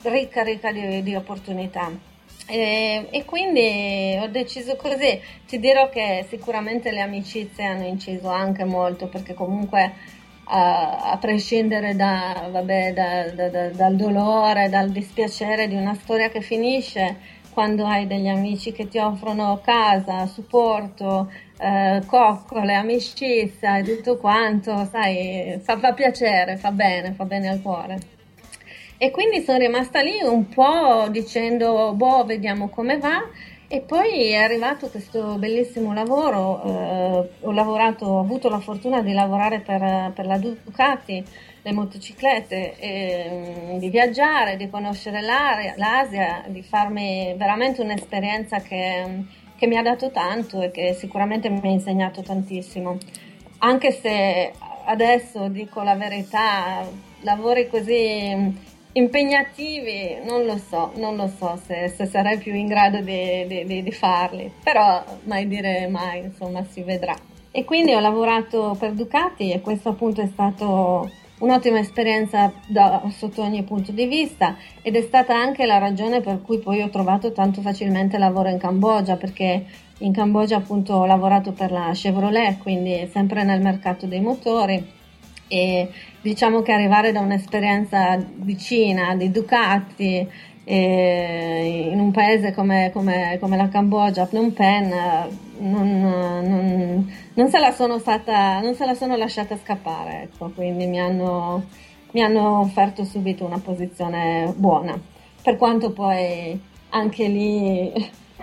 ricca, 0.03 0.43
ricca 0.43 0.71
di, 0.71 1.01
di 1.01 1.15
opportunità. 1.15 2.13
E, 2.47 3.07
e, 3.09 3.25
quindi 3.25 4.17
ho 4.21 4.27
deciso 4.27 4.75
così. 4.75 5.19
Ti 5.47 5.59
dirò 5.59 5.89
che 5.89 6.25
sicuramente 6.29 6.91
le 6.91 7.01
amicizie 7.01 7.65
hanno 7.65 7.85
inciso 7.85 8.29
anche 8.29 8.63
molto 8.65 9.07
perché 9.07 9.33
comunque 9.33 9.93
a, 10.45 11.11
a 11.11 11.17
prescindere 11.17 11.95
da, 11.95 12.47
vabbè, 12.51 12.93
da, 12.93 13.31
da, 13.31 13.69
dal 13.69 13.95
dolore, 13.95 14.69
dal 14.69 14.91
dispiacere 14.91 15.67
di 15.67 15.75
una 15.75 15.95
storia 15.95 16.29
che 16.29 16.41
finisce, 16.41 17.17
quando 17.55 17.85
hai 17.85 18.05
degli 18.05 18.27
amici 18.27 18.73
che 18.73 18.89
ti 18.89 18.97
offrono 18.97 19.61
casa, 19.63 20.27
supporto, 20.27 21.31
eh, 21.57 22.01
coccole, 22.05 22.75
amicizia 22.75 23.77
e 23.77 23.83
tutto 23.83 24.17
quanto, 24.17 24.85
sai, 24.91 25.57
fa, 25.63 25.79
fa 25.79 25.93
piacere, 25.93 26.57
fa 26.57 26.71
bene, 26.71 27.13
fa 27.13 27.23
bene 27.23 27.47
al 27.47 27.61
cuore. 27.61 27.97
E 28.97 29.09
quindi 29.09 29.41
sono 29.41 29.57
rimasta 29.57 30.01
lì 30.01 30.21
un 30.21 30.49
po' 30.49 31.07
dicendo, 31.09 31.93
boh, 31.93 32.25
vediamo 32.25 32.67
come 32.67 32.97
va. 32.97 33.23
E 33.67 33.81
poi 33.81 34.29
è 34.29 34.35
arrivato 34.35 34.89
questo 34.89 35.37
bellissimo 35.37 35.91
lavoro, 35.91 36.61
eh, 36.63 37.29
ho 37.41 37.51
lavorato, 37.51 38.05
ho 38.05 38.19
avuto 38.19 38.47
la 38.47 38.59
fortuna 38.59 39.01
di 39.01 39.11
lavorare 39.11 39.59
per, 39.59 40.11
per 40.13 40.27
la 40.27 40.37
Ducati, 40.37 41.25
le 41.63 41.71
motociclette, 41.73 42.77
e, 42.77 43.77
di 43.79 43.89
viaggiare, 43.89 44.55
di 44.55 44.69
conoscere 44.69 45.21
l'Asia, 45.21 46.43
di 46.47 46.61
farmi 46.61 47.33
veramente 47.37 47.81
un'esperienza 47.81 48.59
che, 48.59 49.23
che 49.57 49.65
mi 49.65 49.77
ha 49.77 49.81
dato 49.81 50.11
tanto 50.11 50.61
e 50.61 50.69
che 50.69 50.93
sicuramente 50.93 51.49
mi 51.49 51.59
ha 51.63 51.69
insegnato 51.69 52.21
tantissimo. 52.21 52.97
Anche 53.59 53.91
se 53.91 54.53
adesso 54.85 55.47
dico 55.47 55.81
la 55.81 55.95
verità, 55.95 56.87
lavori 57.21 57.67
così 57.67 58.73
impegnativi, 58.97 60.17
non 60.23 60.45
lo 60.45 60.57
so, 60.57 60.91
non 60.95 61.15
lo 61.15 61.27
so 61.27 61.59
se, 61.65 61.89
se 61.89 62.05
sarei 62.05 62.37
più 62.37 62.53
in 62.53 62.67
grado 62.67 63.01
di, 63.01 63.45
di, 63.65 63.83
di, 63.83 63.91
farli, 63.91 64.51
però 64.63 65.03
mai 65.23 65.47
dire 65.47 65.87
mai, 65.87 66.23
insomma, 66.23 66.63
si 66.63 66.81
vedrà. 66.81 67.15
E 67.51 67.63
quindi 67.65 67.93
ho 67.93 67.99
lavorato 67.99 68.75
per 68.79 68.93
Ducati 68.93 69.51
e 69.51 69.61
questo 69.61 69.89
appunto 69.89 70.21
è 70.21 70.27
stato 70.27 71.09
un'ottima 71.39 71.79
esperienza 71.79 72.53
da, 72.67 73.01
sotto 73.11 73.41
ogni 73.41 73.63
punto 73.63 73.91
di 73.91 74.05
vista 74.05 74.55
ed 74.81 74.95
è 74.95 75.01
stata 75.01 75.35
anche 75.35 75.65
la 75.65 75.77
ragione 75.77 76.21
per 76.21 76.41
cui 76.41 76.59
poi 76.59 76.81
ho 76.81 76.89
trovato 76.89 77.33
tanto 77.33 77.61
facilmente 77.61 78.17
lavoro 78.17 78.47
in 78.47 78.57
Cambogia 78.57 79.17
perché 79.17 79.65
in 79.99 80.13
Cambogia 80.13 80.57
appunto 80.57 80.93
ho 80.93 81.05
lavorato 81.05 81.51
per 81.51 81.71
la 81.71 81.91
Chevrolet 81.93 82.57
quindi 82.59 83.09
sempre 83.11 83.43
nel 83.43 83.61
mercato 83.61 84.05
dei 84.05 84.21
motori 84.21 84.94
e 85.47 85.89
diciamo 86.21 86.61
che 86.61 86.71
arrivare 86.71 87.11
da 87.11 87.19
un'esperienza 87.19 88.17
vicina 88.35 89.15
di 89.15 89.31
Ducati 89.31 90.27
eh, 90.63 91.89
in 91.91 91.99
un 91.99 92.11
paese 92.11 92.51
come, 92.53 92.89
come, 92.91 93.37
come, 93.39 93.55
la 93.55 93.69
Cambogia, 93.69 94.25
Phnom 94.25 94.49
Penh, 94.49 95.29
non, 95.59 95.99
non, 96.01 97.11
non, 97.33 97.49
se 97.49 97.59
la 97.59 97.71
sono 97.71 97.99
stata, 97.99 98.59
non 98.61 98.73
se 98.73 98.85
la 98.85 98.95
sono 98.95 99.15
lasciata 99.15 99.55
scappare, 99.57 100.23
ecco, 100.23 100.49
quindi 100.49 100.87
mi 100.87 100.99
hanno, 100.99 101.65
mi 102.11 102.23
hanno 102.23 102.59
offerto 102.61 103.03
subito 103.03 103.45
una 103.45 103.59
posizione 103.59 104.51
buona, 104.57 104.99
per 105.41 105.55
quanto 105.55 105.91
poi 105.91 106.59
anche 106.89 107.27
lì 107.27 107.93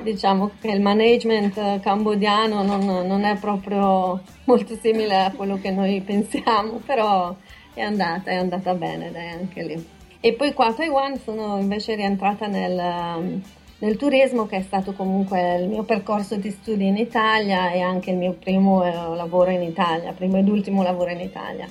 diciamo 0.00 0.52
che 0.60 0.70
il 0.70 0.80
management 0.80 1.80
cambodiano 1.80 2.62
non, 2.62 3.06
non, 3.06 3.24
è 3.24 3.36
proprio 3.38 4.20
molto 4.44 4.76
simile 4.80 5.24
a 5.24 5.32
quello 5.32 5.58
che 5.60 5.70
noi 5.70 6.00
pensiamo, 6.00 6.80
però 6.84 7.34
è 7.74 7.82
andata, 7.82 8.30
è 8.30 8.36
andata 8.36 8.74
bene 8.74 9.10
dai, 9.10 9.28
anche 9.28 9.62
lì. 9.62 9.86
E 10.20 10.34
poi 10.34 10.52
qua 10.52 10.66
a 10.66 10.72
Taiwan 10.72 11.18
sono 11.18 11.58
invece 11.58 11.94
rientrata 11.94 12.46
nel, 12.46 13.40
nel 13.78 13.96
turismo 13.96 14.46
che 14.46 14.58
è 14.58 14.62
stato 14.62 14.92
comunque 14.92 15.56
il 15.56 15.68
mio 15.68 15.82
percorso 15.82 16.36
di 16.36 16.50
studi 16.50 16.86
in 16.86 16.96
Italia 16.96 17.72
e 17.72 17.80
anche 17.80 18.10
il 18.10 18.16
mio 18.16 18.32
primo 18.32 18.84
eh, 18.84 18.92
lavoro 18.92 19.50
in 19.50 19.62
Italia, 19.62 20.12
primo 20.12 20.38
ed 20.38 20.48
ultimo 20.48 20.82
lavoro 20.82 21.10
in 21.10 21.20
Italia. 21.20 21.68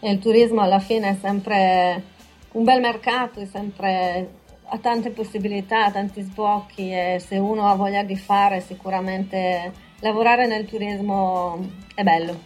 E 0.00 0.10
il 0.10 0.20
turismo 0.20 0.60
alla 0.60 0.78
fine 0.78 1.10
è 1.10 1.16
sempre 1.20 2.02
un 2.52 2.62
bel 2.62 2.80
mercato, 2.80 3.40
è 3.40 3.46
sempre 3.46 4.37
ha 4.68 4.78
tante 4.78 5.10
possibilità, 5.10 5.90
tanti 5.90 6.20
sbocchi 6.22 6.92
e 6.92 7.22
se 7.24 7.36
uno 7.36 7.68
ha 7.68 7.74
voglia 7.74 8.02
di 8.02 8.16
fare 8.16 8.60
sicuramente 8.60 9.72
lavorare 10.00 10.46
nel 10.46 10.66
turismo 10.66 11.66
è 11.94 12.02
bello, 12.02 12.40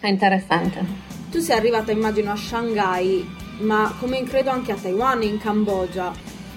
è 0.00 0.08
interessante. 0.08 0.84
Tu 1.30 1.40
sei 1.40 1.56
arrivata 1.56 1.92
immagino 1.92 2.32
a 2.32 2.36
Shanghai, 2.36 3.24
ma 3.58 3.94
come 3.98 4.22
credo 4.24 4.50
anche 4.50 4.72
a 4.72 4.76
Taiwan, 4.76 5.22
in 5.22 5.38
Cambogia. 5.38 6.12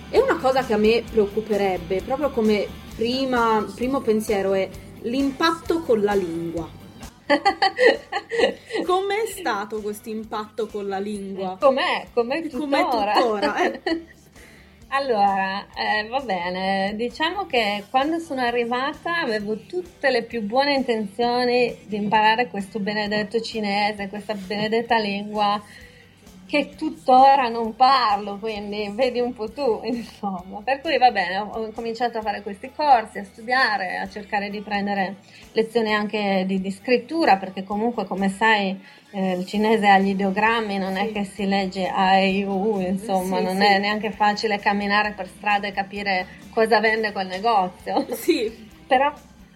E 0.10 0.20
una 0.20 0.38
cosa 0.38 0.66
che 0.66 0.74
a 0.74 0.78
me 0.78 1.04
preoccuperebbe, 1.10 2.02
proprio 2.04 2.32
come 2.32 2.68
prima, 2.96 3.66
primo 3.76 4.02
pensiero, 4.02 4.54
è 4.54 4.70
l'impatto 5.02 5.82
con 5.82 6.02
la 6.02 6.14
lingua. 6.14 6.68
Com'è 8.86 9.26
stato 9.28 9.82
questo 9.82 10.10
impatto 10.10 10.68
con 10.68 10.88
la 10.88 11.00
lingua? 11.00 11.58
Com'è? 11.60 12.08
Com'è 12.14 12.42
tuttora? 12.48 12.84
Com'è 12.84 13.14
tuttora? 13.14 13.56
Eh. 13.84 14.06
Allora, 14.94 15.66
eh, 15.74 16.06
va 16.10 16.20
bene, 16.20 16.94
diciamo 16.98 17.46
che 17.46 17.86
quando 17.90 18.20
sono 18.20 18.42
arrivata 18.42 19.20
avevo 19.22 19.56
tutte 19.66 20.10
le 20.10 20.24
più 20.24 20.42
buone 20.42 20.74
intenzioni 20.74 21.78
di 21.86 21.96
imparare 21.96 22.48
questo 22.50 22.78
benedetto 22.80 23.40
cinese, 23.40 24.10
questa 24.10 24.34
benedetta 24.34 24.98
lingua 24.98 25.62
che 26.52 26.76
tuttora 26.76 27.48
non 27.48 27.78
parlo, 27.78 28.38
quindi 28.38 28.92
vedi 28.94 29.22
un 29.22 29.32
po' 29.32 29.50
tu, 29.50 29.80
insomma. 29.88 30.60
Per 30.62 30.82
cui 30.82 30.98
va 30.98 31.10
bene, 31.10 31.38
ho 31.38 31.72
cominciato 31.74 32.18
a 32.18 32.22
fare 32.22 32.42
questi 32.42 32.70
corsi, 32.76 33.20
a 33.20 33.24
studiare, 33.24 34.00
a 34.00 34.10
cercare 34.10 34.50
di 34.50 34.60
prendere 34.60 35.16
lezioni 35.54 35.94
anche 35.94 36.44
di, 36.46 36.60
di 36.60 36.70
scrittura, 36.72 37.38
perché 37.38 37.64
comunque, 37.64 38.04
come 38.06 38.28
sai, 38.28 38.78
eh, 39.12 39.38
il 39.38 39.46
cinese 39.46 39.88
ha 39.88 39.98
gli 39.98 40.10
ideogrammi, 40.10 40.78
non 40.78 40.98
è 40.98 41.10
che 41.14 41.24
si 41.24 41.48
legge 41.48 41.88
A, 41.88 42.18
E, 42.18 42.44
U, 42.44 42.82
insomma, 42.82 43.38
sì, 43.38 43.44
non 43.44 43.56
sì. 43.56 43.64
è 43.64 43.80
neanche 43.80 44.12
facile 44.12 44.60
camminare 44.60 45.14
per 45.14 45.30
strada 45.30 45.68
e 45.68 45.72
capire 45.72 46.28
cosa 46.50 46.82
vende 46.82 47.14
quel 47.14 47.28
negozio. 47.28 48.14
Sì. 48.14 48.68
Però, 48.86 49.10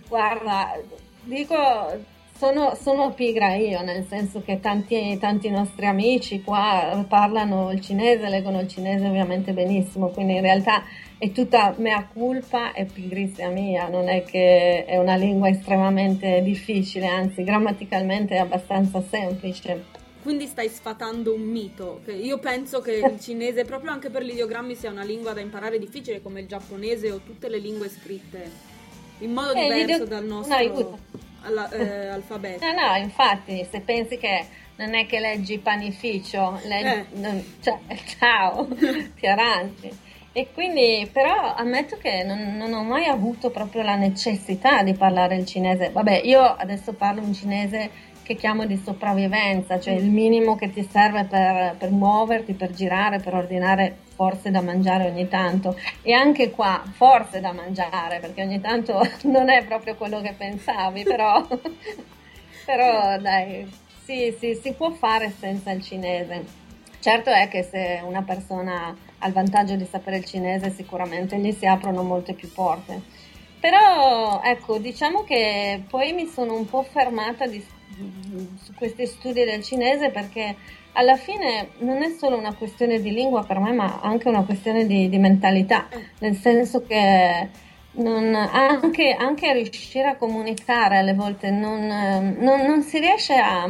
guarda, 0.08 0.80
dico 1.24 2.14
sono, 2.38 2.76
sono, 2.76 3.14
pigra 3.14 3.56
io, 3.56 3.82
nel 3.82 4.06
senso 4.08 4.42
che 4.42 4.60
tanti, 4.60 5.18
tanti, 5.20 5.50
nostri 5.50 5.86
amici 5.86 6.42
qua 6.42 7.06
parlano 7.08 7.72
il 7.72 7.80
cinese, 7.80 8.28
leggono 8.28 8.60
il 8.60 8.68
cinese 8.68 9.08
ovviamente 9.08 9.54
benissimo, 9.54 10.10
quindi 10.10 10.36
in 10.36 10.42
realtà 10.42 10.84
è 11.18 11.32
tutta 11.32 11.74
mea 11.78 12.06
culpa 12.12 12.74
e 12.74 12.86
pigrizia 12.86 13.50
mia, 13.50 13.88
non 13.88 14.10
è 14.10 14.24
che 14.24 14.84
è 14.84 14.98
una 14.98 15.16
lingua 15.16 15.48
estremamente 15.48 16.42
difficile, 16.42 17.08
anzi 17.08 17.44
grammaticalmente 17.44 18.36
è 18.36 18.40
abbastanza 18.40 19.02
semplice. 19.02 20.04
Quindi 20.22 20.48
stai 20.48 20.68
sfatando 20.68 21.34
un 21.34 21.44
mito, 21.44 22.02
io 22.08 22.38
penso 22.40 22.82
che 22.82 22.96
il 22.96 23.20
cinese 23.22 23.64
proprio 23.64 23.92
anche 23.92 24.10
per 24.10 24.24
gli 24.24 24.32
ideogrammi 24.32 24.76
sia 24.76 24.92
una 24.92 25.04
lingua 25.04 25.32
da 25.32 25.40
imparare 25.40 25.80
difficile 25.80 26.22
come 26.22 26.42
il 26.42 26.48
giapponese 26.48 27.12
o 27.12 27.20
tutte 27.20 27.48
le 27.48 27.60
lingue 27.60 27.88
scritte 27.88 28.74
in 29.20 29.32
modo 29.32 29.54
eh, 29.54 29.62
diverso 29.62 30.04
ideo... 30.04 30.06
dal 30.06 30.26
nostro... 30.26 30.58
No, 30.58 31.00
alla, 31.46 31.70
eh, 31.70 32.08
alfabeto. 32.08 32.66
No, 32.66 32.74
no, 32.74 32.96
infatti, 32.96 33.66
se 33.70 33.80
pensi 33.82 34.18
che 34.18 34.46
non 34.78 34.94
è 34.94 35.06
che 35.06 35.20
leggi 35.20 35.58
panificio, 35.60 36.60
leggi, 36.66 36.86
eh. 36.86 37.06
non, 37.20 37.44
cioè, 37.62 37.78
ciao, 38.20 38.68
ti 39.20 39.28
arrangi. 39.28 40.04
E 40.34 40.50
quindi, 40.54 41.10
però, 41.14 41.54
ammetto 41.56 41.98
che 41.98 42.24
non, 42.24 42.58
non, 42.58 42.74
ho 42.74 42.84
mai 42.84 43.06
avuto 43.06 43.52
proprio 43.52 43.84
la 43.84 43.96
necessità 43.96 44.84
di 44.84 44.94
parlare 44.94 45.38
il 45.38 45.46
cinese. 45.46 45.92
Vabbè, 45.92 46.22
io 46.26 46.42
adesso 46.42 46.92
parlo 46.92 47.22
un 47.22 47.34
cinese 47.34 47.90
che 48.26 48.34
chiamo 48.34 48.66
di 48.66 48.76
sopravvivenza, 48.76 49.80
cioè 49.80 49.94
il 49.94 50.10
minimo 50.10 50.56
che 50.56 50.72
ti 50.72 50.84
serve 50.84 51.26
per, 51.26 51.76
per 51.78 51.92
muoverti, 51.92 52.54
per 52.54 52.72
girare, 52.72 53.20
per 53.20 53.36
ordinare 53.36 53.98
forse 54.16 54.50
da 54.50 54.62
mangiare 54.62 55.06
ogni 55.06 55.28
tanto. 55.28 55.80
E 56.02 56.12
anche 56.12 56.50
qua, 56.50 56.82
forse 56.90 57.40
da 57.40 57.52
mangiare, 57.52 58.20
perché 58.20 58.42
ogni 58.42 58.60
tanto 58.60 59.00
non 59.30 59.50
è 59.50 59.64
proprio 59.64 59.96
quello 59.96 60.22
che 60.22 60.34
pensavi, 60.36 61.04
però, 61.04 61.46
però 62.66 63.20
dai, 63.20 63.72
sì, 64.04 64.36
sì, 64.40 64.56
si 64.56 64.74
può 64.74 64.90
fare 64.90 65.32
senza 65.38 65.70
il 65.70 65.84
cinese. 65.84 66.64
Certo 67.00 67.30
è 67.30 67.48
che 67.48 67.62
se 67.62 68.02
una 68.04 68.24
persona 68.24 68.98
ha 69.20 69.28
il 69.28 69.34
vantaggio 69.34 69.76
di 69.76 69.86
sapere 69.86 70.18
il 70.18 70.26
cinese, 70.26 70.72
sicuramente 70.72 71.38
gli 71.38 71.52
si 71.52 71.68
aprono 71.68 72.02
molte 72.02 72.34
più 72.34 72.52
porte. 72.52 73.02
Però 73.60 74.42
ecco, 74.44 74.80
diciamo 74.80 75.24
che 75.24 75.84
poi 75.88 76.14
mi 76.14 76.26
sono 76.26 76.56
un 76.56 76.66
po' 76.68 76.84
fermata 76.84 77.48
di, 77.48 77.64
su 78.62 78.74
questi 78.74 79.06
studi 79.06 79.44
del 79.44 79.64
cinese 79.64 80.10
perché 80.10 80.56
alla 80.94 81.16
fine 81.16 81.70
non 81.80 82.02
è 82.02 82.10
solo 82.10 82.38
una 82.38 82.54
questione 82.54 83.02
di 83.02 83.12
lingua 83.12 83.44
per 83.44 83.60
me, 83.60 83.74
ma 83.74 84.00
anche 84.02 84.30
una 84.30 84.44
questione 84.44 84.86
di, 84.86 85.10
di 85.10 85.18
mentalità, 85.18 85.88
nel 86.20 86.36
senso 86.36 86.84
che 86.84 87.50
non, 87.96 88.34
anche, 88.34 89.12
anche, 89.12 89.54
riuscire 89.54 90.10
a 90.10 90.16
comunicare 90.16 90.98
alle 90.98 91.14
volte 91.14 91.50
non, 91.52 91.86
non, 92.40 92.62
non 92.62 92.82
si 92.82 93.00
riesce 93.00 93.36
a, 93.36 93.64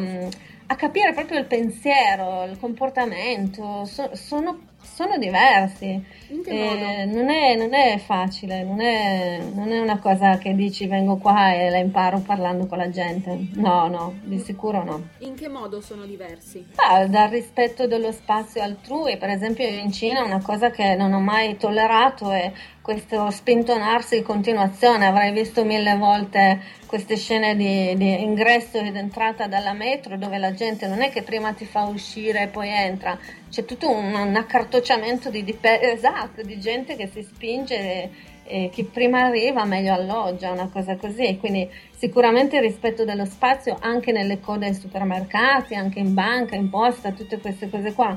a, 0.67 0.75
capire 0.75 1.13
proprio 1.13 1.39
il 1.39 1.45
pensiero, 1.45 2.43
il 2.43 2.57
comportamento, 2.59 3.85
so, 3.85 4.11
sono 4.13 4.59
sono 4.85 5.17
diversi. 5.17 6.03
Eh, 6.45 7.05
non, 7.05 7.29
è, 7.29 7.55
non, 7.55 7.73
è, 7.73 7.97
facile, 7.97 8.63
non 8.63 8.79
è, 8.79 9.41
non 9.53 9.71
è, 9.71 9.79
una 9.79 9.99
cosa 9.99 10.37
che 10.37 10.55
dici 10.55 10.87
vengo 10.87 11.17
qua 11.17 11.53
e 11.53 11.69
la 11.69 11.77
imparo 11.77 12.19
parlando 12.19 12.65
con 12.67 12.77
la 12.77 12.89
gente. 12.89 13.47
No, 13.53 13.87
no, 13.87 14.19
di 14.23 14.39
sicuro 14.39 14.83
no. 14.83 15.09
In 15.19 15.35
che 15.35 15.49
modo 15.49 15.81
sono 15.81 16.05
diversi? 16.05 16.65
Ah, 16.75 17.05
dal 17.07 17.29
rispetto 17.29 17.87
dello 17.87 18.11
spazio 18.11 18.61
altrui, 18.61 19.17
per 19.17 19.29
esempio 19.29 19.67
in 19.67 19.91
Cina 19.91 20.23
una 20.23 20.41
cosa 20.41 20.71
che 20.71 20.95
non 20.95 21.13
ho 21.13 21.19
mai 21.19 21.57
tollerato 21.57 22.31
è 22.31 22.51
questo 22.85 23.31
spintonarsi 23.31 24.17
in 24.17 24.23
continuazione. 24.23 25.07
Avrei 25.07 25.31
visto 25.31 25.65
mille 25.65 25.97
volte 25.97 26.61
queste 26.85 27.17
scene 27.17 27.55
di, 27.55 27.95
di, 27.97 28.21
ingresso 28.21 28.77
ed 28.77 28.95
entrata 28.95 29.47
dalla 29.47 29.73
metro 29.73 30.17
dove 30.17 30.37
la 30.37 30.53
gente 30.53 30.85
non 30.85 31.01
è 31.01 31.09
che 31.09 31.23
prima 31.23 31.51
ti 31.53 31.65
fa 31.65 31.85
uscire 31.85 32.43
e 32.43 32.47
poi 32.47 32.69
entra, 32.69 33.17
c'è 33.49 33.65
tutto 33.65 33.89
un, 33.89 34.13
un 34.13 34.35
accartocciamento 34.35 35.31
di, 35.31 35.43
di, 35.43 35.57
esatto, 35.61 36.43
di 36.43 36.59
gente 36.59 36.95
che 36.95 37.07
si 37.07 37.23
spinge 37.23 37.75
e, 37.75 38.09
e 38.43 38.69
chi 38.71 38.83
prima 38.83 39.23
arriva 39.23 39.65
meglio 39.65 39.91
alloggia, 39.91 40.51
una 40.51 40.69
cosa 40.71 40.95
così. 40.95 41.37
Quindi 41.39 41.67
sicuramente 41.97 42.57
il 42.57 42.61
rispetto 42.61 43.03
dello 43.03 43.25
spazio 43.25 43.77
anche 43.79 44.11
nelle 44.11 44.39
code 44.39 44.67
ai 44.67 44.75
supermercati, 44.75 45.73
anche 45.73 45.97
in 45.97 46.13
banca, 46.13 46.55
in 46.55 46.69
posta, 46.69 47.13
tutte 47.13 47.39
queste 47.39 47.67
cose 47.67 47.93
qua. 47.93 48.15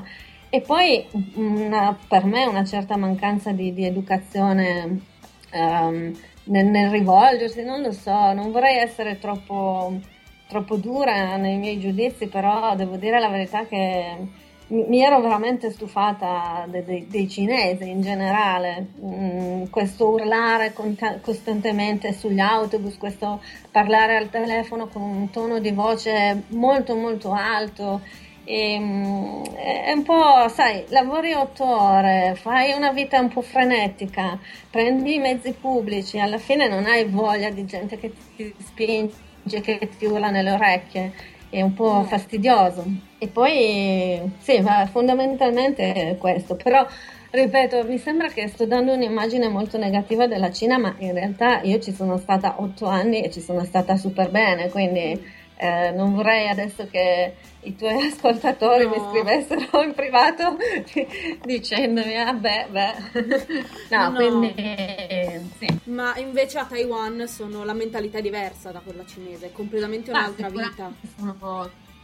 E 0.51 0.61
poi 0.61 1.05
una, 1.35 1.95
per 2.07 2.25
me 2.25 2.45
una 2.45 2.65
certa 2.65 2.97
mancanza 2.97 3.51
di, 3.51 3.71
di 3.71 3.85
educazione 3.85 4.99
um, 5.53 6.11
nel, 6.45 6.65
nel, 6.65 6.89
rivolgersi, 6.89 7.63
non 7.63 7.81
lo 7.81 7.91
so, 7.91 8.33
non 8.33 8.51
vorrei 8.51 8.77
essere 8.77 9.19
troppo, 9.19 9.99
troppo 10.47 10.77
dura 10.77 11.35
nei 11.35 11.57
miei 11.57 11.79
giudizi, 11.79 12.27
però 12.27 12.75
devo 12.75 12.95
dire 12.95 13.19
la 13.19 13.29
verità 13.29 13.67
che 13.67 14.15
mi 14.69 15.01
ero 15.01 15.19
veramente 15.21 15.71
stufata 15.71 16.65
de, 16.67 16.83
de, 16.83 17.05
dei 17.07 17.29
cinesi 17.29 17.87
in 17.87 18.01
generale, 18.01 18.87
mm, 19.03 19.63
questo 19.69 20.09
urlare 20.09 20.73
cont- 20.73 21.21
costantemente 21.21 22.13
sugli 22.13 22.39
autobus, 22.39 22.97
questo 22.97 23.39
parlare 23.71 24.17
al 24.17 24.29
telefono 24.29 24.87
con 24.87 25.01
un 25.01 25.29
tono 25.29 25.59
di 25.59 25.71
voce 25.71 26.43
molto 26.49 26.95
molto 26.95 27.33
alto 27.33 28.01
e, 28.49 28.73
ehm, 28.73 29.43
è 29.55 29.91
un 29.91 30.01
po', 30.03 30.47
sai, 30.49 30.83
lavori 30.87 31.33
otto 31.33 31.63
ore, 31.63 32.33
fai 32.35 32.71
una 32.73 32.91
vita 32.91 33.19
un 33.19 33.27
po' 33.27 33.41
frenetica, 33.41 34.39
prendi 34.71 35.15
i 35.15 35.19
mezzi 35.19 35.53
pubblici, 35.53 36.19
alla 36.19 36.39
fine 36.39 36.67
non 36.67 36.85
hai 36.85 37.05
voglia 37.05 37.51
di 37.51 37.65
gente 37.65 37.99
che 37.99 38.11
ti 38.35 38.51
spinge, 38.57 39.61
che 39.61 39.89
ti 39.95 40.05
urla 40.05 40.31
nelle 40.31 40.51
orecchie, 40.51 41.13
è 41.49 41.61
un 41.61 41.75
po' 41.75 42.03
fastidioso. 42.05 42.83
E 43.19 43.27
poi, 43.27 44.19
sì, 44.39 44.63
fondamentalmente 44.91 45.93
è 45.93 46.17
questo, 46.17 46.55
però 46.55 46.85
ripeto, 47.29 47.83
mi 47.85 47.99
sembra 47.99 48.29
che 48.29 48.47
sto 48.47 48.65
dando 48.65 48.93
un'immagine 48.93 49.47
molto 49.47 49.77
negativa 49.77 50.25
della 50.25 50.51
Cina, 50.51 50.79
ma 50.79 50.95
in 50.97 51.13
realtà 51.13 51.61
io 51.61 51.77
ci 51.79 51.91
sono 51.93 52.17
stata 52.17 52.55
otto 52.57 52.87
anni 52.87 53.21
e 53.21 53.29
ci 53.29 53.41
sono 53.41 53.63
stata 53.63 53.95
super 53.95 54.31
bene, 54.31 54.69
quindi 54.69 55.37
eh, 55.61 55.91
non 55.91 56.13
vorrei 56.13 56.47
adesso 56.47 56.87
che 56.89 57.35
i 57.63 57.75
tuoi 57.75 58.07
ascoltatori 58.07 58.85
no. 58.85 58.91
mi 58.91 59.01
scrivessero 59.09 59.81
in 59.83 59.93
privato 59.93 60.55
dicendomi 61.43 62.15
ah 62.15 62.31
beh 62.31 62.67
beh 62.69 62.93
no, 63.91 64.09
no. 64.09 64.15
quindi 64.15 64.53
sì. 65.57 65.79
ma 65.85 66.15
invece 66.15 66.59
a 66.59 66.65
Taiwan 66.65 67.27
sono 67.27 67.65
la 67.65 67.73
mentalità 67.73 68.21
diversa 68.21 68.71
da 68.71 68.79
quella 68.79 69.05
cinese 69.05 69.47
è 69.47 69.51
completamente 69.51 70.11
un'altra 70.11 70.47
vita 70.47 70.93
sono 71.17 71.35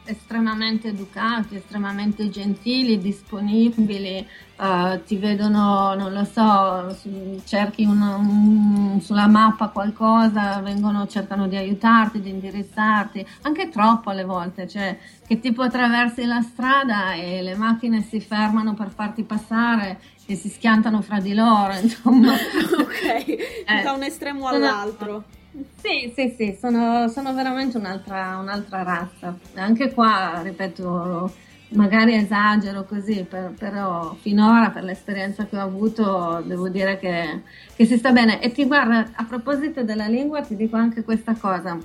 estremamente 0.05 0.89
educati, 0.89 1.55
estremamente 1.55 2.29
gentili, 2.29 2.99
disponibili, 2.99 4.25
uh, 4.57 5.03
ti 5.03 5.17
vedono, 5.17 5.93
non 5.95 6.13
lo 6.13 6.23
so, 6.23 6.93
su, 6.93 7.41
cerchi 7.45 7.83
un, 7.85 8.01
un, 8.01 9.01
sulla 9.01 9.27
mappa 9.27 9.69
qualcosa, 9.69 10.59
vengono, 10.61 11.07
cercano 11.07 11.47
di 11.47 11.55
aiutarti, 11.55 12.21
di 12.21 12.29
indirizzarti, 12.29 13.25
anche 13.41 13.69
troppo 13.69 14.09
alle 14.11 14.23
volte, 14.23 14.67
cioè 14.67 14.97
che 15.25 15.39
tipo 15.39 15.63
attraversi 15.63 16.25
la 16.25 16.41
strada 16.41 17.13
e 17.13 17.41
le 17.41 17.55
macchine 17.55 18.01
si 18.01 18.19
fermano 18.19 18.73
per 18.73 18.89
farti 18.89 19.23
passare 19.23 19.99
e 20.25 20.35
si 20.35 20.49
schiantano 20.49 21.01
fra 21.01 21.19
di 21.19 21.33
loro, 21.33 21.73
insomma. 21.77 22.33
ok, 22.33 23.25
eh, 23.27 23.81
da 23.83 23.91
un 23.91 24.03
estremo 24.03 24.47
all'altro. 24.47 25.23
Sì, 25.77 26.11
sì, 26.13 26.33
sì, 26.37 26.57
sono, 26.59 27.07
sono 27.07 27.33
veramente 27.33 27.77
un'altra, 27.77 28.37
un'altra, 28.37 28.83
razza. 28.83 29.37
Anche 29.55 29.93
qua, 29.93 30.41
ripeto, 30.43 31.33
magari 31.69 32.13
esagero 32.15 32.83
così, 32.83 33.23
per, 33.23 33.53
però 33.57 34.15
finora 34.19 34.69
per 34.71 34.83
l'esperienza 34.83 35.45
che 35.45 35.57
ho 35.57 35.61
avuto 35.61 36.43
devo 36.45 36.67
dire 36.67 36.97
che, 36.99 37.43
che 37.73 37.85
si 37.85 37.97
sta 37.97 38.11
bene. 38.11 38.41
E 38.41 38.51
ti 38.51 38.65
guarda, 38.65 39.11
a 39.13 39.23
proposito 39.23 39.83
della 39.83 40.07
lingua 40.07 40.41
ti 40.41 40.57
dico 40.57 40.75
anche 40.75 41.03
questa 41.03 41.35
cosa. 41.35 41.77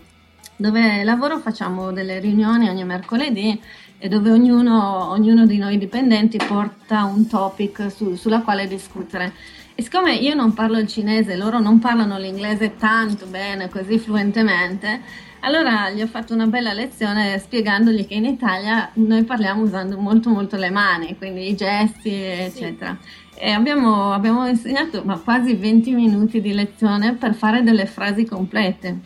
Dove 0.56 1.04
lavoro 1.04 1.38
facciamo 1.38 1.92
delle 1.92 2.18
riunioni 2.18 2.68
ogni 2.68 2.84
mercoledì 2.84 3.58
e 3.98 4.08
dove 4.08 4.30
ognuno, 4.30 5.10
ognuno 5.10 5.46
di 5.46 5.58
noi 5.58 5.78
dipendenti 5.78 6.38
porta 6.38 7.04
un 7.04 7.26
topic 7.28 7.90
su, 7.90 8.16
sulla 8.16 8.42
quale 8.42 8.66
discutere. 8.66 9.32
E 9.80 9.82
siccome 9.82 10.12
io 10.12 10.34
non 10.34 10.52
parlo 10.52 10.76
il 10.76 10.86
cinese, 10.86 11.36
loro 11.36 11.58
non 11.58 11.78
parlano 11.78 12.18
l'inglese 12.18 12.76
tanto 12.76 13.24
bene, 13.24 13.70
così 13.70 13.98
fluentemente, 13.98 15.00
Allora 15.40 15.88
gli 15.88 16.02
ho 16.02 16.06
fatto 16.06 16.34
una 16.34 16.44
bella 16.44 16.74
lezione 16.74 17.38
spiegandogli 17.38 18.06
che 18.06 18.12
in 18.12 18.26
Italia 18.26 18.90
noi 18.96 19.24
parliamo 19.24 19.62
usando 19.62 19.96
molto 19.96 20.28
molto 20.28 20.58
le 20.58 20.68
mani, 20.68 21.16
quindi 21.16 21.48
i 21.48 21.54
gesti, 21.54 22.12
eccetera. 22.14 22.98
Sì. 23.00 23.38
E 23.38 23.52
abbiamo, 23.52 24.12
abbiamo 24.12 24.46
insegnato 24.46 25.02
ma, 25.02 25.18
quasi 25.18 25.54
20 25.54 25.94
minuti 25.94 26.42
di 26.42 26.52
lezione 26.52 27.14
per 27.14 27.32
fare 27.32 27.62
delle 27.62 27.86
frasi 27.86 28.26
complete. 28.26 28.98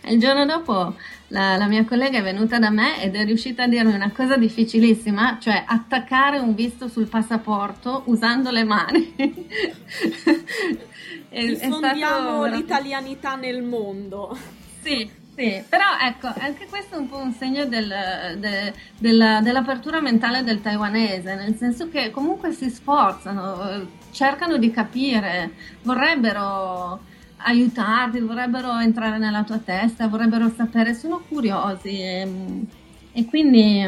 E 0.00 0.12
il 0.12 0.18
giorno 0.18 0.44
dopo 0.44 0.96
la, 1.28 1.56
la, 1.56 1.66
mia 1.66 1.84
collega 1.84 2.18
è 2.18 2.22
venuta 2.22 2.58
da 2.58 2.70
me 2.70 3.02
ed 3.02 3.16
è 3.16 3.24
riuscita 3.24 3.64
a 3.64 3.68
dirmi 3.68 3.94
una 3.94 4.10
cosa 4.12 4.36
difficilissima, 4.36 5.38
cioè 5.40 5.64
attaccare 5.66 6.38
un 6.38 6.54
visto 6.54 6.88
sul 6.88 7.08
passaporto 7.08 8.02
usando 8.06 8.50
le 8.50 8.64
mani. 8.64 9.14
Diffondiamo 11.28 12.44
l'italianità 12.46 13.34
nel 13.34 13.62
mondo. 13.62 14.36
Sì, 14.82 15.10
sì, 15.36 15.62
però 15.68 15.84
ecco, 16.00 16.28
anche 16.38 16.66
questo 16.66 16.94
è 16.94 16.98
un 16.98 17.08
po' 17.08 17.18
un 17.18 17.32
segno 17.32 17.66
del, 17.66 17.92
de, 18.38 18.72
della, 18.96 19.40
dell'apertura 19.42 20.00
mentale 20.00 20.42
del 20.42 20.62
taiwanese, 20.62 21.34
nel 21.34 21.56
senso 21.56 21.90
che 21.90 22.10
comunque 22.10 22.52
si 22.52 22.70
sforzano, 22.70 23.86
cercano 24.12 24.56
di 24.56 24.70
capire, 24.70 25.50
vorrebbero 25.82 27.00
aiutarti, 27.38 28.20
vorrebbero 28.20 28.78
entrare 28.78 29.18
nella 29.18 29.44
tua 29.44 29.58
testa, 29.58 30.08
vorrebbero 30.08 30.50
sapere, 30.54 30.94
sono 30.94 31.22
curiosi 31.28 32.00
e, 32.00 32.28
e 33.12 33.24
quindi, 33.24 33.82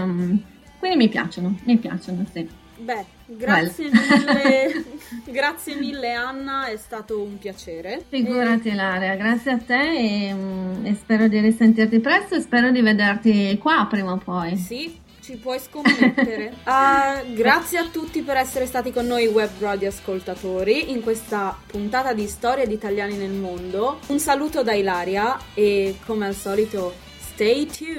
quindi, 0.79 0.97
mi 0.97 1.09
piacciono, 1.09 1.59
mi 1.65 1.77
piacciono, 1.77 2.25
sì. 2.33 2.49
Beh, 2.81 3.05
grazie 3.27 3.91
mille, 3.91 4.85
grazie 5.27 5.75
mille 5.75 6.13
Anna, 6.13 6.67
è 6.67 6.77
stato 6.77 7.21
un 7.21 7.37
piacere. 7.39 8.05
Figurati 8.09 8.69
e... 8.69 8.73
Ilaria, 8.73 9.17
grazie 9.17 9.51
a 9.51 9.59
te 9.59 9.97
e, 9.97 10.35
e 10.85 10.95
spero 10.95 11.27
di 11.27 11.41
risentirti 11.41 11.99
presto 11.99 12.37
e 12.37 12.41
spero 12.41 12.71
di 12.71 12.81
vederti 12.81 13.59
qua 13.59 13.87
prima 13.91 14.13
o 14.13 14.19
poi. 14.19 14.57
Sì, 14.57 14.97
ci 15.29 15.37
puoi 15.37 15.61
scommettere. 15.61 16.55
uh, 16.65 17.33
grazie 17.37 17.77
a 17.77 17.89
tutti 17.89 18.23
per 18.23 18.39
essere 18.39 18.65
stati 18.65 18.91
con 18.91 19.07
noi 19.07 19.27
web 19.27 19.51
radio 19.59 19.89
ascoltatori 19.89 20.91
in 20.91 21.03
questa 21.03 21.55
puntata 21.67 22.15
di 22.15 22.27
Storia 22.27 22.67
di 22.67 22.73
Italiani 22.73 23.15
nel 23.17 23.33
mondo. 23.33 23.99
Un 24.07 24.19
saluto 24.19 24.63
da 24.63 24.73
Ilaria 24.73 25.37
e 25.53 25.99
come 26.07 26.27
al 26.27 26.35
solito 26.35 26.95
stay 27.21 27.67
tuned. 27.67 27.97